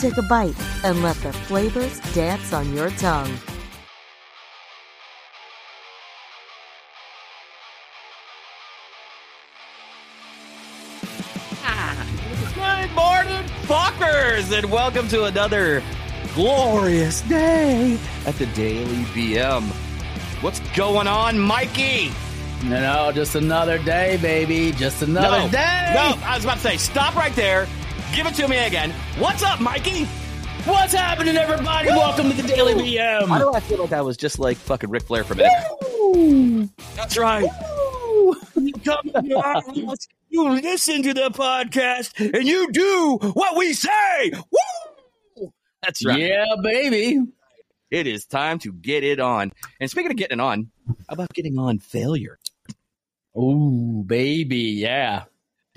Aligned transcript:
take 0.00 0.16
a 0.16 0.22
bite, 0.22 0.56
and 0.82 1.02
let 1.02 1.16
the 1.16 1.30
flavors 1.30 2.00
dance 2.14 2.54
on 2.54 2.74
your 2.74 2.88
tongue. 2.92 3.30
Good 12.54 12.92
morning, 12.94 13.44
fuckers, 13.66 14.56
and 14.56 14.70
welcome 14.70 15.06
to 15.08 15.24
another 15.24 15.82
glorious 16.34 17.20
day 17.22 17.98
at 18.26 18.34
the 18.36 18.46
Daily 18.46 19.04
BM. 19.12 19.62
What's 20.42 20.60
going 20.74 21.06
on, 21.06 21.38
Mikey? 21.38 22.10
No, 22.64 22.80
no, 22.80 23.12
just 23.12 23.34
another 23.34 23.78
day, 23.78 24.18
baby. 24.20 24.72
Just 24.72 25.02
another 25.02 25.44
no, 25.44 25.50
day. 25.50 25.92
No, 25.94 26.18
I 26.24 26.36
was 26.36 26.44
about 26.44 26.56
to 26.56 26.62
say, 26.62 26.76
stop 26.78 27.14
right 27.14 27.34
there. 27.34 27.66
Give 28.14 28.26
it 28.26 28.34
to 28.34 28.48
me 28.48 28.58
again. 28.58 28.90
What's 29.18 29.44
up, 29.44 29.60
Mikey? 29.60 30.04
What's 30.64 30.92
happening, 30.92 31.36
everybody? 31.36 31.88
Welcome 31.88 32.30
to 32.30 32.42
the 32.42 32.48
Daily 32.48 32.74
BM. 32.74 33.28
Why 33.28 33.38
do 33.38 33.52
I 33.52 33.60
feel 33.60 33.78
like 33.78 33.92
I 33.92 34.00
was 34.02 34.16
just 34.16 34.40
like 34.40 34.56
fucking 34.56 34.90
Ric 34.90 35.04
Flair 35.04 35.22
for 35.22 35.34
a 35.34 35.36
minute? 35.36 36.70
That's 36.96 37.16
right. 37.16 37.48
You 38.56 38.72
come 38.84 39.10
to 39.12 39.38
our 39.38 39.62
house, 39.62 40.08
you 40.28 40.50
listen 40.50 41.04
to 41.04 41.14
the 41.14 41.30
podcast, 41.30 42.18
and 42.36 42.46
you 42.48 42.72
do 42.72 43.18
what 43.32 43.56
we 43.56 43.72
say. 43.74 44.32
Woo! 44.32 45.52
That's 45.82 46.04
right. 46.04 46.18
Yeah, 46.18 46.46
baby. 46.62 47.20
It 47.92 48.08
is 48.08 48.26
time 48.26 48.58
to 48.60 48.72
get 48.72 49.04
it 49.04 49.20
on. 49.20 49.52
And 49.80 49.88
speaking 49.88 50.10
of 50.10 50.16
getting 50.16 50.40
it 50.40 50.42
on, 50.42 50.70
how 50.88 50.94
about 51.10 51.32
getting 51.32 51.58
on 51.58 51.78
failure? 51.78 52.40
Oh, 53.36 54.02
baby. 54.02 54.58
Yeah. 54.58 55.24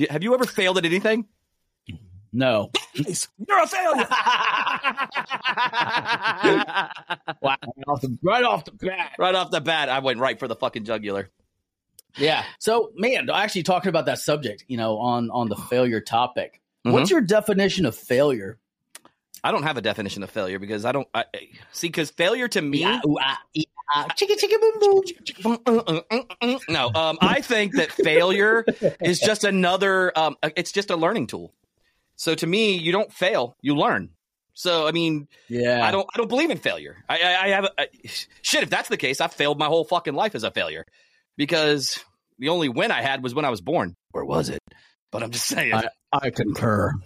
Have 0.10 0.24
you 0.24 0.34
ever 0.34 0.46
failed 0.46 0.80
at 0.80 0.86
anything? 0.86 1.28
No. 2.34 2.72
You're 2.94 3.64
a 3.64 3.68
failure. 3.68 4.08
Wow. 7.42 7.58
Right 7.62 7.88
off 7.88 8.02
the, 8.02 8.18
right 8.22 8.44
off 8.44 8.66
the 8.66 8.72
bat. 8.72 9.12
right 9.20 9.36
off 9.36 9.52
the 9.52 9.62
bat, 9.62 9.90
I 9.90 10.00
went 10.00 10.20
right 10.20 10.40
for 10.40 10.48
the 10.48 10.56
fucking 10.56 10.86
jugular. 10.86 11.30
Yeah. 12.18 12.44
So, 12.60 12.92
man, 12.96 13.30
actually 13.30 13.64
talking 13.64 13.90
about 13.90 14.06
that 14.06 14.20
subject, 14.20 14.64
you 14.68 14.78
know, 14.78 14.98
on 14.98 15.30
on 15.32 15.50
the 15.50 15.56
failure 15.56 16.00
topic. 16.00 16.62
Mm-hmm. 16.86 16.94
What's 16.94 17.12
your 17.12 17.22
definition 17.22 17.86
of 17.86 17.96
failure? 17.96 18.60
I 19.44 19.52
don't 19.52 19.64
have 19.64 19.78
a 19.78 19.82
definition 19.82 20.24
of 20.24 20.30
failure 20.30 20.58
because 20.60 20.86
I 20.86 20.92
don't 20.94 21.08
I, 21.14 21.26
I- 21.34 21.50
see 21.72 21.88
because 21.88 22.12
failure 22.12 22.48
to 22.50 22.62
me. 22.62 22.80
Yeah, 22.80 23.02
ooh, 23.06 23.18
ah, 23.20 23.40
ah, 23.96 24.08
chicka, 24.18 24.38
chicka, 24.40 24.60
boom, 24.80 25.04
boom. 26.42 26.60
no, 26.70 26.92
um, 26.96 27.18
I 27.20 27.42
think 27.42 27.76
that 27.76 27.92
failure 27.92 28.64
is 29.02 29.20
just 29.20 29.44
another. 29.44 30.18
Um, 30.18 30.38
it's 30.56 30.72
just 30.72 30.90
a 30.92 30.96
learning 30.96 31.28
tool. 31.28 31.54
So 32.24 32.34
to 32.36 32.48
me, 32.48 32.78
you 32.78 32.94
don't 32.94 33.12
fail, 33.12 33.58
you 33.62 33.76
learn. 33.76 34.08
So 34.54 34.88
I 34.88 34.94
mean, 34.94 35.28
Yeah. 35.50 35.86
I 35.86 35.92
don't. 35.92 36.08
I 36.14 36.18
don't 36.18 36.30
believe 36.30 36.52
in 36.52 36.58
failure. 36.58 36.96
I, 37.10 37.20
I, 37.20 37.44
I 37.44 37.48
have. 37.50 37.66
A, 37.66 37.82
I, 37.82 37.88
shit, 38.42 38.64
if 38.64 38.70
that's 38.70 38.88
the 38.88 38.96
case, 38.96 39.20
I 39.20 39.28
failed 39.28 39.60
my 39.60 39.66
whole 39.66 39.84
fucking 39.84 40.14
life 40.14 40.34
as 40.34 40.44
a 40.44 40.52
failure 40.52 40.86
because 41.36 42.00
the 42.40 42.48
only 42.48 42.70
win 42.70 42.92
I 42.92 43.02
had 43.02 43.24
was 43.24 43.36
when 43.36 43.44
I 43.44 43.50
was 43.50 43.60
born. 43.60 43.98
Or 44.14 44.24
was 44.24 44.48
it? 44.48 44.62
But 45.12 45.22
I'm 45.22 45.32
just 45.32 45.48
saying. 45.48 45.74
I, 45.74 45.90
I 46.14 46.30
concur. 46.30 46.94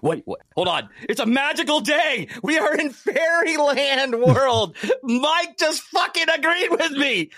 Wait, 0.00 0.22
wait, 0.26 0.40
hold 0.54 0.68
on. 0.68 0.88
It's 1.02 1.20
a 1.20 1.26
magical 1.26 1.80
day. 1.80 2.28
We 2.42 2.58
are 2.58 2.74
in 2.74 2.90
fairyland 2.90 4.14
world. 4.22 4.74
Mike 5.02 5.58
just 5.58 5.82
fucking 5.82 6.30
agreed 6.30 6.70
with 6.70 6.92
me. 6.92 7.30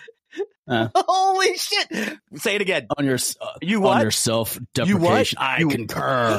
Uh. 0.66 0.88
Holy 0.94 1.56
shit. 1.56 2.18
Say 2.36 2.54
it 2.56 2.60
again. 2.60 2.86
On 2.98 3.04
your 3.04 3.18
uh, 3.40 3.46
You 3.62 3.78
on 3.78 3.82
what? 3.82 4.02
your 4.02 4.10
self 4.10 4.58
deprecation. 4.74 5.38
I 5.40 5.58
You- 5.60 5.68
concur. 5.68 6.38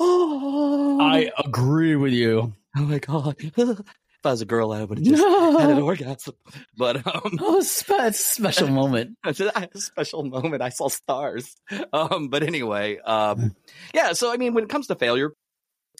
oh 0.00 0.98
I 1.00 1.30
agree 1.44 1.96
with 1.96 2.12
you. 2.12 2.52
Oh 2.76 2.82
my 2.82 2.98
god. 2.98 3.36
If 4.24 4.28
I 4.28 4.30
was 4.30 4.40
a 4.40 4.46
girl, 4.46 4.72
I 4.72 4.82
would 4.82 4.96
have 4.96 5.06
just 5.06 5.22
had 5.22 5.68
an 5.68 5.82
orgasm. 5.82 6.32
But 6.78 7.06
um 7.06 7.38
Oh, 7.42 7.60
spe- 7.60 7.90
a 7.90 8.10
special 8.14 8.68
moment. 8.80 9.18
Special 9.74 10.22
moment. 10.24 10.62
I 10.62 10.70
saw 10.70 10.88
stars. 10.88 11.54
Um, 11.92 12.28
but 12.30 12.42
anyway, 12.42 12.96
um, 13.00 13.54
yeah. 13.92 14.14
So 14.14 14.32
I 14.32 14.38
mean, 14.38 14.54
when 14.54 14.64
it 14.64 14.70
comes 14.70 14.86
to 14.86 14.94
failure, 14.94 15.32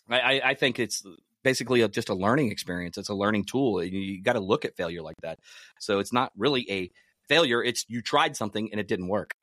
I, 0.08 0.20
I, 0.20 0.40
I 0.50 0.54
think 0.54 0.78
it's 0.78 1.04
basically 1.42 1.82
a, 1.82 1.88
just 1.88 2.08
a 2.08 2.14
learning 2.14 2.50
experience. 2.50 2.96
It's 2.96 3.10
a 3.10 3.14
learning 3.14 3.44
tool. 3.44 3.84
You, 3.84 3.98
you 4.00 4.22
got 4.22 4.32
to 4.34 4.40
look 4.40 4.64
at 4.64 4.74
failure 4.74 5.02
like 5.02 5.16
that. 5.20 5.38
So 5.78 5.98
it's 5.98 6.10
not 6.14 6.32
really 6.34 6.64
a 6.70 6.90
failure. 7.28 7.62
It's 7.62 7.84
you 7.88 8.02
tried 8.02 8.36
something 8.36 8.68
and 8.70 8.80
it 8.80 8.88
didn't 8.88 9.08
work. 9.08 9.34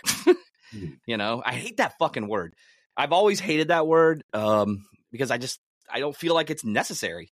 you 1.06 1.18
know, 1.18 1.42
I 1.46 1.54
hate 1.54 1.78
that 1.78 1.98
fucking 1.98 2.28
word. 2.28 2.56
I've 2.96 3.14
always 3.14 3.40
hated 3.40 3.70
that 3.70 3.88
word 3.88 4.24
um, 4.34 4.86
because 5.12 5.32
I 5.32 5.38
just 5.38 5.60
I 5.92 6.00
don't 6.00 6.16
feel 6.16 6.34
like 6.34 6.50
it's 6.50 6.64
necessary. 6.64 7.32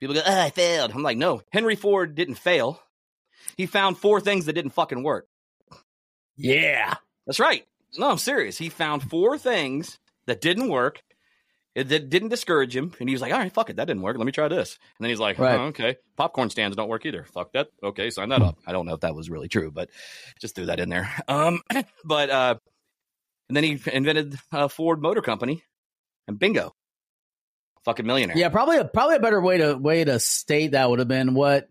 People 0.00 0.14
go, 0.14 0.22
oh, 0.24 0.40
I 0.40 0.50
failed. 0.50 0.92
I'm 0.92 1.02
like, 1.02 1.16
no, 1.16 1.42
Henry 1.50 1.76
Ford 1.76 2.14
didn't 2.14 2.34
fail. 2.34 2.80
He 3.56 3.66
found 3.66 3.98
four 3.98 4.20
things 4.20 4.46
that 4.46 4.52
didn't 4.54 4.72
fucking 4.72 5.02
work. 5.02 5.26
Yeah. 6.36 6.94
That's 7.26 7.40
right. 7.40 7.64
No, 7.96 8.10
I'm 8.10 8.18
serious. 8.18 8.58
He 8.58 8.68
found 8.68 9.08
four 9.08 9.38
things 9.38 9.98
that 10.26 10.40
didn't 10.40 10.68
work. 10.68 11.02
It 11.74 11.88
that 11.88 12.08
didn't 12.08 12.28
discourage 12.28 12.76
him, 12.76 12.92
and 13.00 13.08
he 13.08 13.14
was 13.14 13.20
like, 13.20 13.32
"All 13.32 13.38
right, 13.38 13.52
fuck 13.52 13.68
it, 13.68 13.76
that 13.76 13.86
didn't 13.86 14.02
work. 14.02 14.16
Let 14.16 14.26
me 14.26 14.32
try 14.32 14.46
this." 14.48 14.78
And 14.98 15.04
then 15.04 15.10
he's 15.10 15.18
like, 15.18 15.38
Right. 15.38 15.58
oh, 15.58 15.64
"Okay, 15.64 15.96
popcorn 16.16 16.48
stands 16.50 16.76
don't 16.76 16.88
work 16.88 17.04
either. 17.04 17.24
Fuck 17.24 17.52
that. 17.52 17.68
Okay, 17.82 18.10
sign 18.10 18.28
that 18.28 18.42
up." 18.42 18.58
I 18.66 18.72
don't 18.72 18.86
know 18.86 18.94
if 18.94 19.00
that 19.00 19.14
was 19.14 19.28
really 19.28 19.48
true, 19.48 19.70
but 19.72 19.90
just 20.40 20.54
threw 20.54 20.66
that 20.66 20.78
in 20.80 20.88
there. 20.88 21.10
Um, 21.28 21.60
but 22.04 22.30
uh, 22.30 22.54
and 23.48 23.56
then 23.56 23.64
he 23.64 23.80
invented 23.92 24.38
a 24.52 24.68
Ford 24.68 25.02
Motor 25.02 25.20
Company, 25.20 25.64
and 26.28 26.38
bingo, 26.38 26.74
fucking 27.84 28.06
millionaire. 28.06 28.36
Yeah, 28.36 28.48
probably 28.50 28.78
a 28.78 28.84
probably 28.84 29.16
a 29.16 29.20
better 29.20 29.40
way 29.40 29.58
to 29.58 29.74
way 29.74 30.04
to 30.04 30.18
state 30.20 30.72
that 30.72 30.88
would 30.88 31.00
have 31.00 31.08
been 31.08 31.34
what 31.34 31.68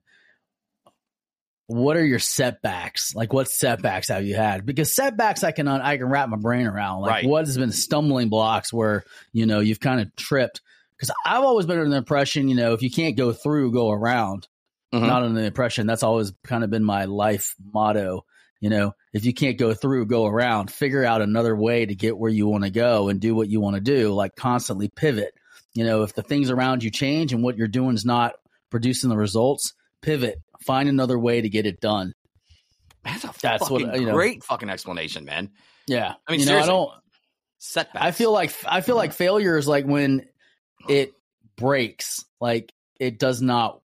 what 1.73 1.97
are 1.97 2.05
your 2.05 2.19
setbacks? 2.19 3.15
Like 3.15 3.33
what 3.33 3.49
setbacks 3.49 4.09
have 4.09 4.25
you 4.25 4.35
had? 4.35 4.65
Because 4.65 4.95
setbacks 4.95 5.43
I 5.43 5.51
can 5.51 5.67
I 5.67 5.97
can 5.97 6.07
wrap 6.07 6.29
my 6.29 6.37
brain 6.37 6.67
around. 6.67 7.01
Like 7.01 7.09
Right. 7.11 7.25
what 7.25 7.45
has 7.45 7.57
been 7.57 7.71
stumbling 7.71 8.29
blocks 8.29 8.71
where, 8.71 9.03
you 9.31 9.45
know, 9.45 9.59
you've 9.59 9.79
kind 9.79 9.99
of 10.01 10.15
tripped. 10.15 10.61
Because 10.95 11.11
I've 11.25 11.43
always 11.43 11.65
been 11.65 11.79
under 11.79 11.89
the 11.89 11.97
impression, 11.97 12.47
you 12.47 12.55
know, 12.55 12.73
if 12.73 12.81
you 12.83 12.91
can't 12.91 13.17
go 13.17 13.33
through, 13.33 13.71
go 13.73 13.89
around. 13.91 14.47
Mhm. 14.93 15.07
Not 15.07 15.23
under 15.23 15.39
the 15.41 15.47
impression. 15.47 15.87
That's 15.87 16.03
always 16.03 16.31
kind 16.43 16.63
of 16.63 16.69
been 16.69 16.83
my 16.83 17.05
life 17.05 17.55
motto. 17.73 18.25
You 18.61 18.69
know, 18.69 18.93
if 19.11 19.25
you 19.25 19.33
can't 19.33 19.57
go 19.57 19.73
through, 19.73 20.05
go 20.05 20.25
around. 20.27 20.69
Figure 20.71 21.03
out 21.03 21.21
another 21.21 21.55
way 21.55 21.85
to 21.85 21.95
get 21.95 22.17
where 22.17 22.31
you 22.31 22.47
want 22.47 22.63
to 22.63 22.69
go 22.69 23.09
and 23.09 23.19
do 23.19 23.33
what 23.35 23.49
you 23.49 23.59
want 23.59 23.75
to 23.75 23.81
do. 23.81 24.13
Like 24.13 24.35
constantly 24.35 24.87
pivot. 24.89 25.33
You 25.73 25.83
know, 25.83 26.03
if 26.03 26.13
the 26.13 26.21
things 26.21 26.51
around 26.51 26.83
you 26.83 26.91
change 26.91 27.33
and 27.33 27.43
what 27.43 27.57
you're 27.57 27.67
doing 27.67 27.95
is 27.95 28.05
not 28.05 28.35
producing 28.69 29.09
the 29.09 29.17
results, 29.17 29.73
pivot. 30.01 30.39
Find 30.65 30.89
another 30.89 31.17
way 31.17 31.41
to 31.41 31.49
get 31.49 31.65
it 31.65 31.79
done. 31.79 32.13
That's 33.03 33.23
a 33.23 33.33
That's 33.41 33.69
what, 33.69 33.81
you 33.81 34.05
know. 34.05 34.13
great 34.13 34.43
fucking 34.43 34.69
explanation, 34.69 35.25
man. 35.25 35.51
Yeah. 35.87 36.13
I 36.27 36.31
mean, 36.31 36.39
you 36.39 36.45
know, 36.45 36.53
I 36.53 36.61
seriously. 36.61 36.73
don't. 36.73 36.91
Setbacks. 37.59 38.05
I 38.05 38.11
feel 38.11 38.31
like 38.33 38.53
I 38.65 38.81
feel 38.81 38.97
like 38.97 39.13
failure 39.13 39.57
is 39.57 39.67
like 39.67 39.85
when 39.85 40.25
it 40.89 41.13
breaks, 41.55 42.25
like 42.41 42.73
it 42.99 43.17
does 43.17 43.41
not 43.41 43.81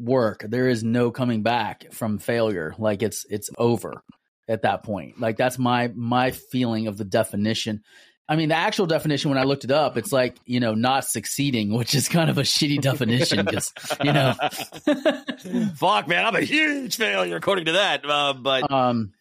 work. 0.00 0.44
There 0.48 0.68
is 0.68 0.82
no 0.82 1.12
coming 1.12 1.42
back 1.42 1.92
from 1.92 2.18
failure. 2.18 2.74
Like 2.76 3.04
it's 3.04 3.24
it's 3.30 3.48
over 3.56 4.02
at 4.48 4.62
that 4.62 4.82
point. 4.82 5.20
Like 5.20 5.36
that's 5.36 5.58
my 5.60 5.92
my 5.94 6.32
feeling 6.32 6.88
of 6.88 6.96
the 6.96 7.04
definition. 7.04 7.82
I 8.30 8.36
mean, 8.36 8.50
the 8.50 8.54
actual 8.54 8.86
definition 8.86 9.28
when 9.28 9.38
I 9.38 9.42
looked 9.42 9.64
it 9.64 9.72
up, 9.72 9.96
it's 9.96 10.12
like 10.12 10.36
you 10.46 10.60
know 10.60 10.74
not 10.74 11.04
succeeding, 11.04 11.72
which 11.76 11.94
is 11.94 12.08
kind 12.08 12.30
of 12.30 12.38
a 12.38 12.42
shitty 12.42 12.80
definition 12.80 13.44
because 13.44 13.72
you 14.02 14.12
know. 14.12 14.34
Fuck, 15.74 16.06
man, 16.06 16.24
I'm 16.24 16.36
a 16.36 16.42
huge 16.42 16.96
failure 16.96 17.36
according 17.36 17.64
to 17.66 17.72
that. 17.72 18.08
Uh, 18.08 18.32
but 18.34 18.70
um 18.70 19.12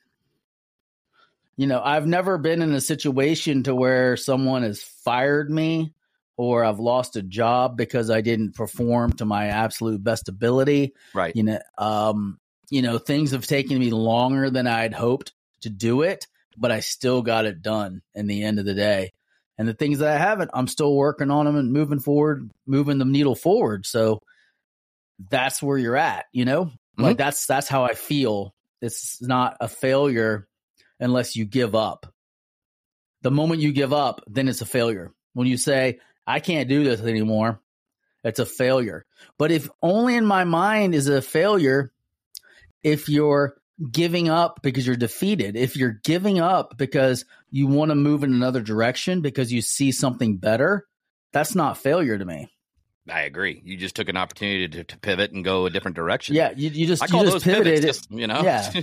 you 1.60 1.68
know 1.68 1.82
i've 1.84 2.08
never 2.08 2.38
been 2.38 2.62
in 2.62 2.74
a 2.74 2.80
situation 2.80 3.64
to 3.64 3.76
where 3.76 4.16
someone 4.16 4.64
has 4.64 4.82
fired 4.82 5.52
me 5.52 5.94
or 6.38 6.64
i've 6.64 6.80
lost 6.80 7.18
a 7.18 7.22
job 7.22 7.76
because 7.76 8.10
i 8.10 8.22
didn't 8.22 8.56
perform 8.56 9.12
to 9.12 9.26
my 9.26 9.48
absolute 9.48 10.02
best 10.02 10.30
ability 10.30 10.94
right, 11.14 11.36
you 11.36 11.44
know 11.44 11.60
um 11.78 12.40
you 12.70 12.82
know 12.82 12.98
things 12.98 13.32
have 13.32 13.46
taken 13.46 13.78
me 13.78 13.92
longer 13.92 14.50
than 14.50 14.68
i'd 14.68 14.94
hoped 14.94 15.34
to 15.60 15.70
do 15.70 16.02
it 16.02 16.28
but 16.60 16.72
i 16.72 16.80
still 16.80 17.22
got 17.22 17.46
it 17.46 17.62
done 17.62 18.02
in 18.14 18.28
the 18.28 18.44
end 18.44 18.60
of 18.60 18.66
the 18.66 18.74
day 18.74 19.12
And 19.60 19.68
the 19.68 19.74
things 19.74 20.00
that 20.00 20.16
I 20.16 20.18
haven't, 20.18 20.52
I'm 20.54 20.68
still 20.68 20.96
working 20.96 21.30
on 21.30 21.46
them 21.46 21.58
and 21.58 21.74
moving 21.74 22.00
forward, 22.00 22.50
moving 22.66 22.98
the 22.98 23.04
needle 23.04 23.36
forward. 23.36 23.86
So 23.86 24.22
that's 25.30 25.62
where 25.62 25.78
you're 25.78 25.98
at, 25.98 26.28
you 26.32 26.46
know? 26.46 26.66
Mm-hmm. 26.66 27.04
Like 27.04 27.18
that's 27.18 27.46
that's 27.46 27.68
how 27.68 27.84
I 27.84 27.94
feel. 27.94 28.56
It's 28.82 29.22
not 29.22 29.58
a 29.60 29.68
failure 29.68 30.48
unless 30.98 31.36
you 31.36 31.44
give 31.44 31.76
up. 31.76 32.06
The 33.22 33.32
moment 33.32 33.60
you 33.62 33.74
give 33.74 33.92
up, 33.92 34.22
then 34.28 34.48
it's 34.48 34.62
a 34.62 34.66
failure. 34.66 35.12
When 35.34 35.46
you 35.46 35.58
say, 35.58 36.00
I 36.26 36.40
can't 36.40 36.70
do 36.70 36.86
this 36.86 37.02
anymore, 37.02 37.60
it's 38.24 38.40
a 38.40 38.46
failure. 38.46 39.06
But 39.38 39.52
if 39.52 39.70
only 39.82 40.16
in 40.16 40.26
my 40.26 40.46
mind 40.46 40.96
is 40.96 41.10
a 41.10 41.22
failure 41.22 41.92
if 42.82 43.10
you're 43.10 43.56
giving 43.92 44.30
up 44.30 44.62
because 44.62 44.86
you're 44.86 44.96
defeated, 44.96 45.56
if 45.56 45.76
you're 45.76 46.00
giving 46.04 46.40
up 46.40 46.78
because 46.78 47.26
you 47.50 47.68
want 47.68 47.92
to 47.92 47.96
move 47.96 48.24
in 48.24 48.34
another 48.34 48.62
direction 48.62 49.22
because 49.22 49.52
you 49.52 49.62
see 49.62 49.92
something 49.92 50.38
better, 50.38 50.86
that's 51.32 51.56
not 51.56 51.78
failure 51.78 52.18
to 52.18 52.26
me. 52.26 52.50
I 53.10 53.22
agree. 53.22 53.62
You 53.64 53.78
just 53.78 53.96
took 53.96 54.10
an 54.10 54.18
opportunity 54.18 54.68
to, 54.68 54.84
to 54.84 55.00
pivot 55.00 55.32
and 55.32 55.44
go 55.44 55.66
a 55.66 55.70
different 55.70 55.96
direction. 55.96 56.36
Yeah, 56.36 56.52
you, 56.56 56.70
you 56.70 56.86
just 56.86 57.02
you 57.12 57.24
just 57.24 57.44
pivoted. 57.44 57.82
Just, 57.82 58.12
you 58.12 58.28
know, 58.28 58.42
yeah. 58.44 58.72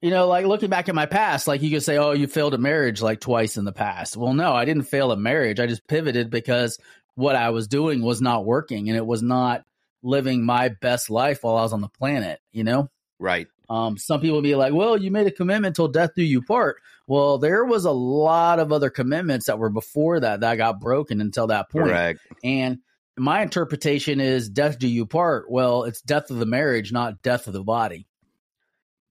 you 0.00 0.10
know, 0.10 0.28
like 0.28 0.46
looking 0.46 0.70
back 0.70 0.88
at 0.88 0.94
my 0.94 1.06
past, 1.06 1.46
like 1.46 1.62
you 1.62 1.70
could 1.70 1.82
say, 1.82 1.96
"Oh, 1.96 2.12
you 2.12 2.26
failed 2.26 2.54
a 2.54 2.58
marriage 2.58 3.02
like 3.02 3.20
twice 3.20 3.56
in 3.56 3.64
the 3.64 3.72
past." 3.72 4.16
Well, 4.16 4.34
no, 4.34 4.52
I 4.52 4.64
didn't 4.64 4.84
fail 4.84 5.10
a 5.10 5.16
marriage. 5.16 5.58
I 5.58 5.66
just 5.66 5.86
pivoted 5.88 6.30
because 6.30 6.78
what 7.14 7.34
I 7.34 7.50
was 7.50 7.66
doing 7.66 8.02
was 8.02 8.20
not 8.20 8.44
working, 8.44 8.88
and 8.88 8.96
it 8.96 9.06
was 9.06 9.22
not 9.22 9.64
living 10.02 10.44
my 10.44 10.68
best 10.68 11.10
life 11.10 11.42
while 11.42 11.56
I 11.56 11.62
was 11.62 11.72
on 11.72 11.80
the 11.80 11.88
planet. 11.88 12.40
You 12.52 12.64
know, 12.64 12.90
right? 13.18 13.48
Um, 13.68 13.98
some 13.98 14.20
people 14.20 14.42
be 14.42 14.54
like, 14.54 14.72
well, 14.72 14.96
you 14.96 15.10
made 15.10 15.26
a 15.26 15.32
commitment 15.32 15.76
till 15.76 15.88
death 15.88 16.10
do 16.14 16.22
you 16.22 16.42
part. 16.42 16.76
Well, 17.06 17.38
there 17.38 17.64
was 17.64 17.84
a 17.84 17.90
lot 17.90 18.58
of 18.58 18.72
other 18.72 18.90
commitments 18.90 19.46
that 19.46 19.58
were 19.58 19.70
before 19.70 20.20
that 20.20 20.40
that 20.40 20.56
got 20.56 20.80
broken 20.80 21.20
until 21.20 21.48
that 21.48 21.70
point. 21.70 21.86
Correct. 21.86 22.20
And 22.42 22.78
my 23.16 23.42
interpretation 23.42 24.20
is 24.20 24.48
death 24.48 24.78
do 24.78 24.88
you 24.88 25.06
part. 25.06 25.50
Well, 25.50 25.84
it's 25.84 26.02
death 26.02 26.30
of 26.30 26.38
the 26.38 26.46
marriage, 26.46 26.92
not 26.92 27.22
death 27.22 27.46
of 27.46 27.52
the 27.52 27.64
body. 27.64 28.06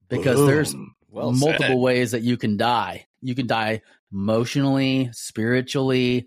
Because 0.08 0.36
Boom. 0.36 0.46
there's 0.46 0.74
well 1.10 1.32
multiple 1.32 1.66
said. 1.66 1.78
ways 1.78 2.10
that 2.12 2.22
you 2.22 2.36
can 2.36 2.56
die. 2.56 3.06
You 3.22 3.34
can 3.34 3.46
die 3.46 3.82
emotionally, 4.12 5.10
spiritually, 5.12 6.26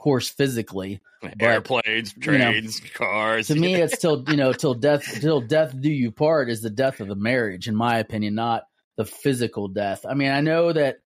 course, 0.00 0.28
physically. 0.28 1.00
Airplanes, 1.38 2.12
trains, 2.14 2.78
you 2.78 2.84
know, 2.84 2.90
cars. 2.94 3.46
To 3.48 3.54
me, 3.54 3.74
it's 3.82 3.98
till 3.98 4.24
you 4.28 4.36
know, 4.36 4.52
till 4.52 4.74
death, 4.74 5.20
till 5.20 5.40
death 5.40 5.74
do 5.78 5.90
you 5.90 6.10
part 6.10 6.50
is 6.50 6.62
the 6.62 6.70
death 6.70 7.00
of 7.00 7.08
the 7.08 7.14
marriage, 7.14 7.68
in 7.68 7.76
my 7.76 7.98
opinion, 7.98 8.34
not 8.34 8.64
the 8.96 9.04
physical 9.04 9.68
death. 9.68 10.04
I 10.08 10.14
mean, 10.14 10.30
I 10.30 10.40
know 10.40 10.72
that 10.72 10.98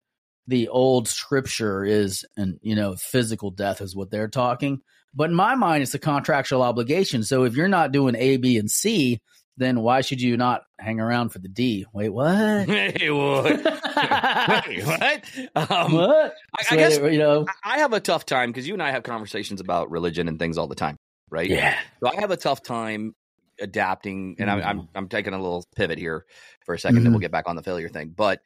the 0.47 0.69
old 0.69 1.07
scripture 1.07 1.83
is, 1.83 2.25
and 2.35 2.59
you 2.61 2.75
know, 2.75 2.95
physical 2.95 3.51
death 3.51 3.81
is 3.81 3.95
what 3.95 4.09
they're 4.09 4.27
talking, 4.27 4.81
but 5.13 5.29
in 5.29 5.35
my 5.35 5.55
mind, 5.55 5.83
it's 5.83 5.93
a 5.93 5.99
contractual 5.99 6.61
obligation. 6.61 7.23
So 7.23 7.43
if 7.43 7.55
you're 7.55 7.67
not 7.67 7.91
doing 7.91 8.15
A, 8.15 8.37
B, 8.37 8.57
and 8.57 8.69
C, 8.69 9.21
then 9.57 9.81
why 9.81 10.01
should 10.01 10.21
you 10.21 10.35
not 10.37 10.63
hang 10.79 10.99
around 10.99 11.29
for 11.29 11.39
the 11.39 11.47
D? 11.47 11.85
Wait, 11.93 12.09
what? 12.09 12.67
Hey, 12.69 13.09
what? 13.09 13.45
Wait, 14.67 14.85
what? 14.85 15.23
Um, 15.55 15.93
what? 15.93 16.35
I, 16.57 16.63
so, 16.63 16.75
I, 16.75 16.77
guess 16.77 16.97
you 16.97 17.19
know. 17.19 17.45
I 17.63 17.79
have 17.79 17.93
a 17.93 17.99
tough 17.99 18.25
time 18.25 18.49
because 18.49 18.67
you 18.67 18.73
and 18.73 18.83
I 18.83 18.91
have 18.91 19.03
conversations 19.03 19.61
about 19.61 19.89
religion 19.91 20.27
and 20.27 20.37
things 20.37 20.57
all 20.57 20.67
the 20.67 20.75
time, 20.75 20.97
right? 21.29 21.49
Yeah. 21.49 21.77
So 22.01 22.09
I 22.09 22.19
have 22.19 22.31
a 22.31 22.37
tough 22.37 22.61
time 22.63 23.15
adapting, 23.59 24.35
and 24.39 24.49
mm. 24.49 24.53
I'm, 24.53 24.63
I'm, 24.63 24.79
mm-hmm. 24.79 24.97
I'm 24.97 25.07
taking 25.07 25.33
a 25.33 25.41
little 25.41 25.63
pivot 25.75 25.97
here 25.97 26.25
for 26.65 26.75
a 26.75 26.77
2nd 26.77 26.81
mm. 26.81 26.83
then 26.83 27.03
we'll 27.03 27.13
mm-hmm. 27.13 27.21
get 27.21 27.31
back 27.31 27.47
on 27.47 27.55
the 27.55 27.63
failure 27.63 27.89
thing. 27.89 28.13
But 28.15 28.41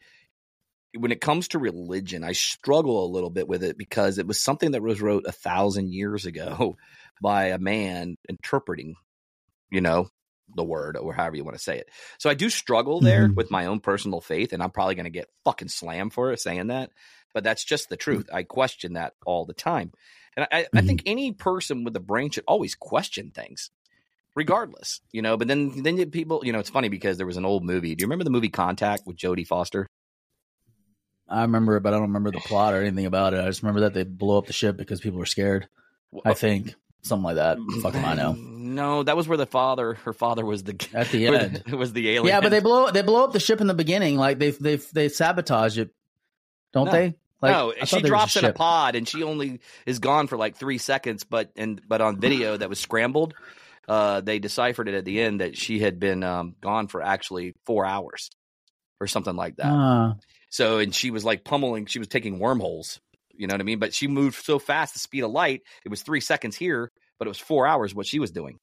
when 0.96 1.12
it 1.12 1.22
comes 1.22 1.50
to 1.50 1.60
religion, 1.60 2.24
I 2.24 2.32
struggle 2.32 3.06
a 3.06 3.12
little 3.12 3.30
bit 3.30 3.48
with 3.48 3.64
it 3.64 3.78
because 3.78 4.18
it 4.18 4.28
was 4.28 4.40
something 4.40 4.72
that 4.72 4.82
was 4.82 5.02
wrote 5.02 5.26
a 5.28 5.32
thousand 5.32 5.92
years 5.92 6.26
ago 6.26 6.78
by 7.22 7.48
a 7.48 7.58
man 7.58 8.16
interpreting, 8.28 8.96
you 9.72 9.82
know, 9.82 10.10
the 10.56 10.64
word 10.64 10.98
or 10.98 11.14
however 11.14 11.36
you 11.36 11.44
want 11.44 11.58
to 11.58 11.64
say 11.64 11.78
it. 11.78 11.90
So 12.18 12.30
I 12.30 12.34
do 12.34 12.50
struggle 12.50 13.00
there 13.02 13.26
mm-hmm. 13.26 13.36
with 13.36 13.52
my 13.52 13.66
own 13.66 13.80
personal 13.80 14.22
faith, 14.22 14.54
and 14.54 14.62
I'm 14.62 14.72
probably 14.72 14.96
going 14.96 15.06
to 15.06 15.10
get 15.10 15.30
fucking 15.46 15.70
slammed 15.70 16.14
for 16.14 16.32
it 16.32 16.40
saying 16.40 16.68
that. 16.68 16.92
But 17.34 17.44
that's 17.44 17.64
just 17.64 17.90
the 17.90 17.98
truth. 17.98 18.30
I 18.34 18.44
question 18.44 18.94
that 18.94 19.14
all 19.26 19.46
the 19.46 19.54
time. 19.54 19.92
And 20.36 20.48
I, 20.52 20.64
mm-hmm. 20.64 20.78
I 20.78 20.82
think 20.82 21.04
any 21.06 21.32
person 21.32 21.84
with 21.84 21.96
a 21.96 22.00
brain 22.00 22.32
should 22.32 22.46
always 22.48 22.76
question 22.76 23.32
things, 23.32 23.70
regardless, 24.36 25.02
you 25.12 25.22
know. 25.22 25.38
But 25.38 25.48
then, 25.48 25.84
then 25.84 26.10
people, 26.10 26.42
you 26.44 26.54
know, 26.54 26.60
it's 26.60 26.70
funny 26.70 26.90
because 26.90 27.18
there 27.18 27.28
was 27.28 27.38
an 27.38 27.46
old 27.46 27.64
movie. 27.64 27.96
Do 27.96 28.02
you 28.02 28.08
remember 28.08 28.24
the 28.24 28.32
movie 28.32 28.50
Contact 28.50 29.04
with 29.06 29.18
Jodie 29.18 29.46
Foster? 29.46 29.88
I 31.28 31.44
remember 31.44 31.78
it, 31.78 31.84
but 31.84 31.94
I 31.94 31.98
don't 31.98 32.08
remember 32.08 32.32
the 32.32 32.40
plot 32.40 32.74
or 32.74 32.82
anything 32.82 33.06
about 33.06 33.36
it. 33.36 33.40
I 33.40 33.46
just 33.46 33.62
remember 33.62 33.82
that 33.82 33.94
they 33.94 34.04
blew 34.04 34.38
up 34.38 34.48
the 34.48 34.54
ship 34.54 34.78
because 34.78 35.00
people 35.00 35.20
were 35.20 35.28
scared. 35.28 35.68
I 36.26 36.34
think 36.34 36.74
something 37.02 37.24
like 37.24 37.36
that. 37.36 37.58
Fuck 37.82 37.96
I 37.96 38.14
know. 38.14 38.34
No, 38.34 39.04
that 39.04 39.18
was 39.18 39.28
where 39.28 39.38
the 39.38 39.46
father, 39.46 39.96
her 40.06 40.14
father 40.14 40.46
was 40.46 40.64
the 40.64 40.76
at 40.94 41.10
the 41.10 41.28
end. 41.36 41.64
It 41.68 41.76
was 41.76 41.94
the 41.94 42.10
alien. 42.10 42.28
Yeah, 42.28 42.42
but 42.42 42.50
they 42.50 42.60
blow 42.60 42.92
they 42.92 43.02
blow 43.02 43.24
up 43.24 43.34
the 43.34 43.40
ship 43.40 43.62
in 43.62 43.68
the 43.68 43.74
beginning. 43.74 44.18
Like 44.18 44.40
they 44.40 44.52
they 44.52 44.76
they 44.76 45.10
sabotage 45.10 45.78
it, 45.78 45.90
don't 46.74 46.86
no. 46.86 46.92
they? 46.92 47.16
Like, 47.42 47.52
no, 47.54 47.74
she 47.86 48.02
drops 48.02 48.36
a 48.36 48.40
in 48.40 48.46
a 48.46 48.54
pod 48.54 48.96
and 48.96 49.08
she 49.08 49.24
only 49.24 49.62
is 49.86 50.00
gone 50.00 50.28
for 50.28 50.38
like 50.38 50.58
three 50.58 50.78
seconds. 50.78 51.24
But 51.24 51.52
and 51.56 51.82
but 51.88 52.02
on 52.02 52.20
video 52.20 52.58
that 52.58 52.70
was 52.70 52.80
scrambled, 52.80 53.34
uh, 53.88 54.22
they 54.22 54.40
deciphered 54.40 54.90
it 54.90 54.94
at 54.94 55.06
the 55.06 55.22
end 55.22 55.40
that 55.40 55.58
she 55.58 55.80
had 55.80 56.00
been 56.00 56.24
um, 56.24 56.56
gone 56.60 56.88
for 56.88 57.02
actually 57.02 57.56
four 57.66 57.86
hours 57.86 58.30
or 59.00 59.08
something 59.08 59.36
like 59.36 59.56
that. 59.56 59.68
Uh. 59.68 60.14
So 60.50 60.80
and 60.80 60.94
she 60.94 61.12
was 61.12 61.24
like 61.24 61.46
pummeling. 61.46 61.86
She 61.86 62.00
was 62.00 62.10
taking 62.10 62.40
wormholes. 62.40 63.00
You 63.40 63.48
know 63.48 63.54
what 63.54 63.62
I 63.62 63.64
mean? 63.64 63.80
But 63.80 63.94
she 63.94 64.08
moved 64.08 64.44
so 64.44 64.60
fast, 64.60 64.94
the 64.94 65.00
speed 65.00 65.24
of 65.24 65.32
light. 65.32 65.62
It 65.86 65.90
was 65.90 66.04
three 66.04 66.22
seconds 66.22 66.56
here, 66.56 66.92
but 67.18 67.28
it 67.28 67.30
was 67.30 67.40
four 67.40 67.66
hours 67.66 67.96
what 67.96 68.06
she 68.06 68.20
was 68.20 68.32
doing. 68.32 68.58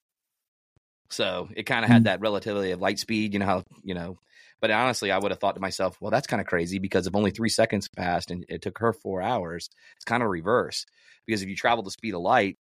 So 1.10 1.48
it 1.56 1.64
kind 1.64 1.84
of 1.84 1.90
had 1.90 2.02
hmm. 2.02 2.04
that 2.04 2.20
relativity 2.20 2.72
of 2.72 2.80
light 2.80 2.98
speed. 2.98 3.32
You 3.32 3.40
know 3.40 3.46
how 3.46 3.62
you 3.82 3.94
know. 3.94 4.18
But 4.60 4.70
honestly, 4.70 5.10
I 5.10 5.18
would 5.18 5.30
have 5.30 5.40
thought 5.40 5.54
to 5.54 5.60
myself, 5.60 5.96
well, 6.00 6.10
that's 6.10 6.26
kind 6.26 6.40
of 6.40 6.46
crazy 6.46 6.78
because 6.78 7.06
if 7.06 7.14
only 7.14 7.30
three 7.30 7.48
seconds 7.48 7.88
passed 7.88 8.30
and 8.30 8.44
it 8.48 8.62
took 8.62 8.78
her 8.78 8.92
four 8.92 9.20
hours, 9.20 9.68
it's 9.96 10.04
kind 10.04 10.22
of 10.22 10.30
reverse. 10.30 10.86
Because 11.26 11.42
if 11.42 11.48
you 11.48 11.56
travel 11.56 11.82
the 11.82 11.90
speed 11.90 12.14
of 12.14 12.22
light, 12.22 12.56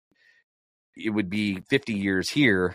it 0.96 1.10
would 1.10 1.30
be 1.30 1.60
50 1.70 1.94
years 1.94 2.28
here. 2.28 2.74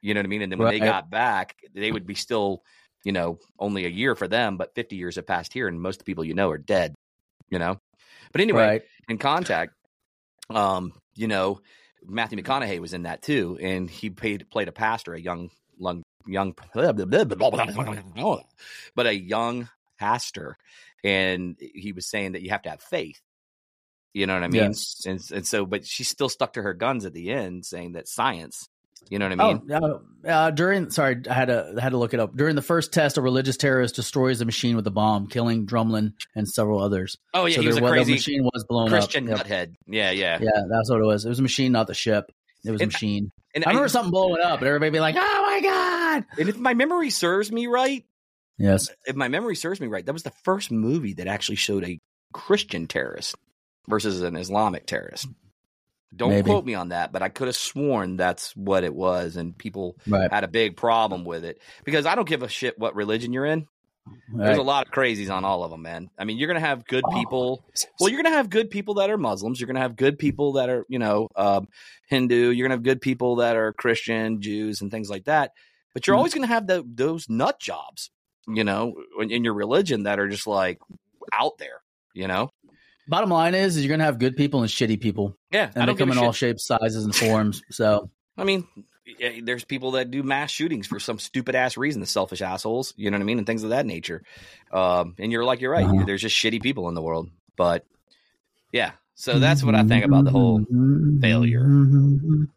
You 0.00 0.14
know 0.14 0.18
what 0.18 0.26
I 0.26 0.28
mean? 0.28 0.42
And 0.42 0.50
then 0.50 0.58
when 0.58 0.66
right. 0.66 0.80
they 0.80 0.84
got 0.86 1.10
back, 1.10 1.56
they 1.74 1.92
would 1.92 2.06
be 2.06 2.16
still 2.16 2.62
you 3.04 3.12
know, 3.12 3.38
only 3.58 3.86
a 3.86 3.88
year 3.88 4.14
for 4.14 4.28
them, 4.28 4.56
but 4.56 4.74
50 4.74 4.96
years 4.96 5.16
have 5.16 5.26
passed 5.26 5.52
here, 5.52 5.68
and 5.68 5.80
most 5.80 6.04
people 6.04 6.24
you 6.24 6.34
know 6.34 6.50
are 6.50 6.58
dead, 6.58 6.94
you 7.48 7.58
know. 7.58 7.78
But 8.32 8.40
anyway, 8.40 8.62
right. 8.62 8.82
in 9.08 9.18
contact, 9.18 9.72
um, 10.48 10.92
you 11.14 11.26
know, 11.26 11.60
Matthew 12.06 12.38
McConaughey 12.38 12.78
was 12.80 12.94
in 12.94 13.02
that 13.02 13.22
too, 13.22 13.58
and 13.60 13.90
he 13.90 14.10
played 14.10 14.48
played 14.50 14.68
a 14.68 14.72
pastor, 14.72 15.14
a 15.14 15.20
young, 15.20 15.50
young, 15.78 16.02
young, 16.26 16.54
but 18.94 19.06
a 19.06 19.14
young 19.14 19.68
pastor, 19.98 20.56
and 21.04 21.56
he 21.58 21.92
was 21.92 22.08
saying 22.08 22.32
that 22.32 22.42
you 22.42 22.50
have 22.50 22.62
to 22.62 22.70
have 22.70 22.82
faith. 22.82 23.20
You 24.12 24.26
know 24.26 24.34
what 24.34 24.42
I 24.42 24.48
mean? 24.48 24.62
Yes. 24.62 25.02
And, 25.06 25.20
and 25.32 25.46
so, 25.46 25.64
but 25.66 25.86
she 25.86 26.02
still 26.02 26.28
stuck 26.28 26.54
to 26.54 26.62
her 26.62 26.74
guns 26.74 27.04
at 27.04 27.12
the 27.12 27.30
end, 27.30 27.64
saying 27.64 27.92
that 27.92 28.08
science 28.08 28.68
you 29.08 29.18
know 29.18 29.28
what 29.28 29.40
I 29.40 29.52
mean? 29.54 29.72
Oh, 29.72 30.00
uh, 30.26 30.50
during 30.50 30.90
sorry, 30.90 31.22
I 31.28 31.32
had 31.32 31.46
to 31.46 31.74
had 31.80 31.90
to 31.90 31.96
look 31.96 32.14
it 32.14 32.20
up. 32.20 32.36
During 32.36 32.54
the 32.54 32.62
first 32.62 32.92
test, 32.92 33.16
a 33.16 33.22
religious 33.22 33.56
terrorist 33.56 33.96
destroys 33.96 34.40
a 34.40 34.44
machine 34.44 34.76
with 34.76 34.86
a 34.86 34.90
bomb, 34.90 35.28
killing 35.28 35.66
Drumlin 35.66 36.12
and 36.34 36.48
several 36.48 36.80
others. 36.80 37.16
Oh 37.32 37.46
yeah, 37.46 37.56
so 37.56 37.60
he 37.62 37.66
was 37.68 37.78
a 37.78 37.82
was, 37.82 37.90
crazy 37.90 38.12
machine 38.12 38.44
was 38.44 38.64
blown 38.68 38.86
up. 38.86 38.90
Christian 38.90 39.32
up. 39.32 39.40
nuthead. 39.40 39.74
Yeah, 39.86 40.10
yeah, 40.10 40.38
yeah. 40.40 40.64
That's 40.70 40.90
what 40.90 41.00
it 41.00 41.04
was. 41.04 41.24
It 41.24 41.28
was 41.28 41.38
a 41.38 41.42
machine, 41.42 41.72
not 41.72 41.86
the 41.86 41.94
ship. 41.94 42.30
It 42.64 42.70
was 42.70 42.80
and, 42.80 42.90
a 42.90 42.92
machine. 42.92 43.32
And 43.54 43.64
I 43.64 43.68
remember 43.68 43.86
I, 43.86 43.88
something 43.88 44.10
blowing 44.10 44.42
up, 44.42 44.58
and 44.58 44.68
everybody 44.68 44.90
be 44.90 45.00
like, 45.00 45.16
"Oh 45.18 45.42
my 45.42 45.60
god!" 45.60 46.26
And 46.38 46.48
if 46.48 46.58
my 46.58 46.74
memory 46.74 47.10
serves 47.10 47.50
me 47.50 47.66
right, 47.66 48.04
yes, 48.58 48.90
if 49.06 49.16
my 49.16 49.28
memory 49.28 49.56
serves 49.56 49.80
me 49.80 49.86
right, 49.86 50.04
that 50.04 50.12
was 50.12 50.22
the 50.22 50.32
first 50.44 50.70
movie 50.70 51.14
that 51.14 51.26
actually 51.26 51.56
showed 51.56 51.84
a 51.84 51.98
Christian 52.32 52.86
terrorist 52.86 53.34
versus 53.88 54.20
an 54.20 54.36
Islamic 54.36 54.86
terrorist. 54.86 55.26
Don't 56.14 56.30
Maybe. 56.30 56.46
quote 56.46 56.64
me 56.64 56.74
on 56.74 56.88
that, 56.88 57.12
but 57.12 57.22
I 57.22 57.28
could 57.28 57.46
have 57.46 57.56
sworn 57.56 58.16
that's 58.16 58.54
what 58.56 58.82
it 58.82 58.94
was, 58.94 59.36
and 59.36 59.56
people 59.56 59.96
right. 60.08 60.30
had 60.30 60.42
a 60.42 60.48
big 60.48 60.76
problem 60.76 61.24
with 61.24 61.44
it 61.44 61.60
because 61.84 62.04
I 62.04 62.16
don't 62.16 62.28
give 62.28 62.42
a 62.42 62.48
shit 62.48 62.78
what 62.78 62.96
religion 62.96 63.32
you're 63.32 63.46
in. 63.46 63.68
Right. 64.32 64.46
There's 64.46 64.58
a 64.58 64.62
lot 64.62 64.86
of 64.86 64.92
crazies 64.92 65.30
on 65.30 65.44
all 65.44 65.62
of 65.62 65.70
them, 65.70 65.82
man. 65.82 66.10
I 66.18 66.24
mean, 66.24 66.38
you're 66.38 66.48
gonna 66.48 66.60
have 66.60 66.84
good 66.86 67.04
oh, 67.06 67.12
people. 67.12 67.64
Well, 67.98 68.08
you're 68.08 68.22
gonna 68.22 68.34
have 68.34 68.50
good 68.50 68.70
people 68.70 68.94
that 68.94 69.10
are 69.10 69.18
Muslims. 69.18 69.60
You're 69.60 69.66
gonna 69.66 69.80
have 69.80 69.96
good 69.96 70.18
people 70.18 70.54
that 70.54 70.68
are, 70.68 70.84
you 70.88 70.98
know, 70.98 71.28
um, 71.36 71.68
Hindu. 72.08 72.50
You're 72.50 72.66
gonna 72.66 72.74
have 72.74 72.82
good 72.82 73.00
people 73.00 73.36
that 73.36 73.56
are 73.56 73.72
Christian, 73.72 74.40
Jews, 74.40 74.80
and 74.80 74.90
things 74.90 75.10
like 75.10 75.24
that. 75.24 75.52
But 75.94 76.06
you're 76.06 76.14
mm-hmm. 76.14 76.18
always 76.18 76.34
gonna 76.34 76.46
have 76.46 76.66
the, 76.66 76.84
those 76.86 77.28
nut 77.28 77.60
jobs, 77.60 78.10
you 78.48 78.64
know, 78.64 78.94
in, 79.20 79.30
in 79.30 79.44
your 79.44 79.54
religion 79.54 80.04
that 80.04 80.18
are 80.18 80.28
just 80.28 80.46
like 80.46 80.78
out 81.32 81.58
there, 81.58 81.82
you 82.14 82.26
know. 82.26 82.50
Bottom 83.10 83.28
line 83.30 83.56
is, 83.56 83.76
is 83.76 83.84
you're 83.84 83.90
gonna 83.92 84.04
have 84.04 84.20
good 84.20 84.36
people 84.36 84.60
and 84.60 84.70
shitty 84.70 85.00
people. 85.00 85.36
Yeah, 85.50 85.70
and 85.74 85.88
they 85.88 85.94
come 85.94 86.12
in 86.12 86.18
all 86.18 86.32
shapes, 86.32 86.64
sizes, 86.64 87.04
and 87.04 87.14
forms. 87.14 87.62
So, 87.70 88.08
I 88.38 88.44
mean, 88.44 88.66
there's 89.42 89.64
people 89.64 89.90
that 89.92 90.10
do 90.12 90.22
mass 90.22 90.50
shootings 90.50 90.86
for 90.86 91.00
some 91.00 91.18
stupid 91.18 91.54
ass 91.56 91.76
reason, 91.76 92.00
the 92.00 92.06
selfish 92.06 92.40
assholes, 92.40 92.94
you 92.96 93.10
know 93.10 93.16
what 93.16 93.22
I 93.22 93.24
mean, 93.24 93.38
and 93.38 93.46
things 93.46 93.64
of 93.64 93.70
that 93.70 93.84
nature. 93.84 94.22
Um, 94.72 95.16
and 95.18 95.32
you're 95.32 95.44
like, 95.44 95.60
you're 95.60 95.72
right. 95.72 95.84
Uh-huh. 95.84 96.04
There's 96.06 96.22
just 96.22 96.36
shitty 96.36 96.62
people 96.62 96.88
in 96.88 96.94
the 96.94 97.02
world, 97.02 97.28
but 97.56 97.84
yeah. 98.72 98.92
So 99.14 99.38
that's 99.40 99.64
what 99.64 99.74
I 99.74 99.82
think 99.82 100.04
about 100.04 100.24
the 100.24 100.30
whole 100.30 100.64
failure. 101.20 101.66
You 101.66 102.48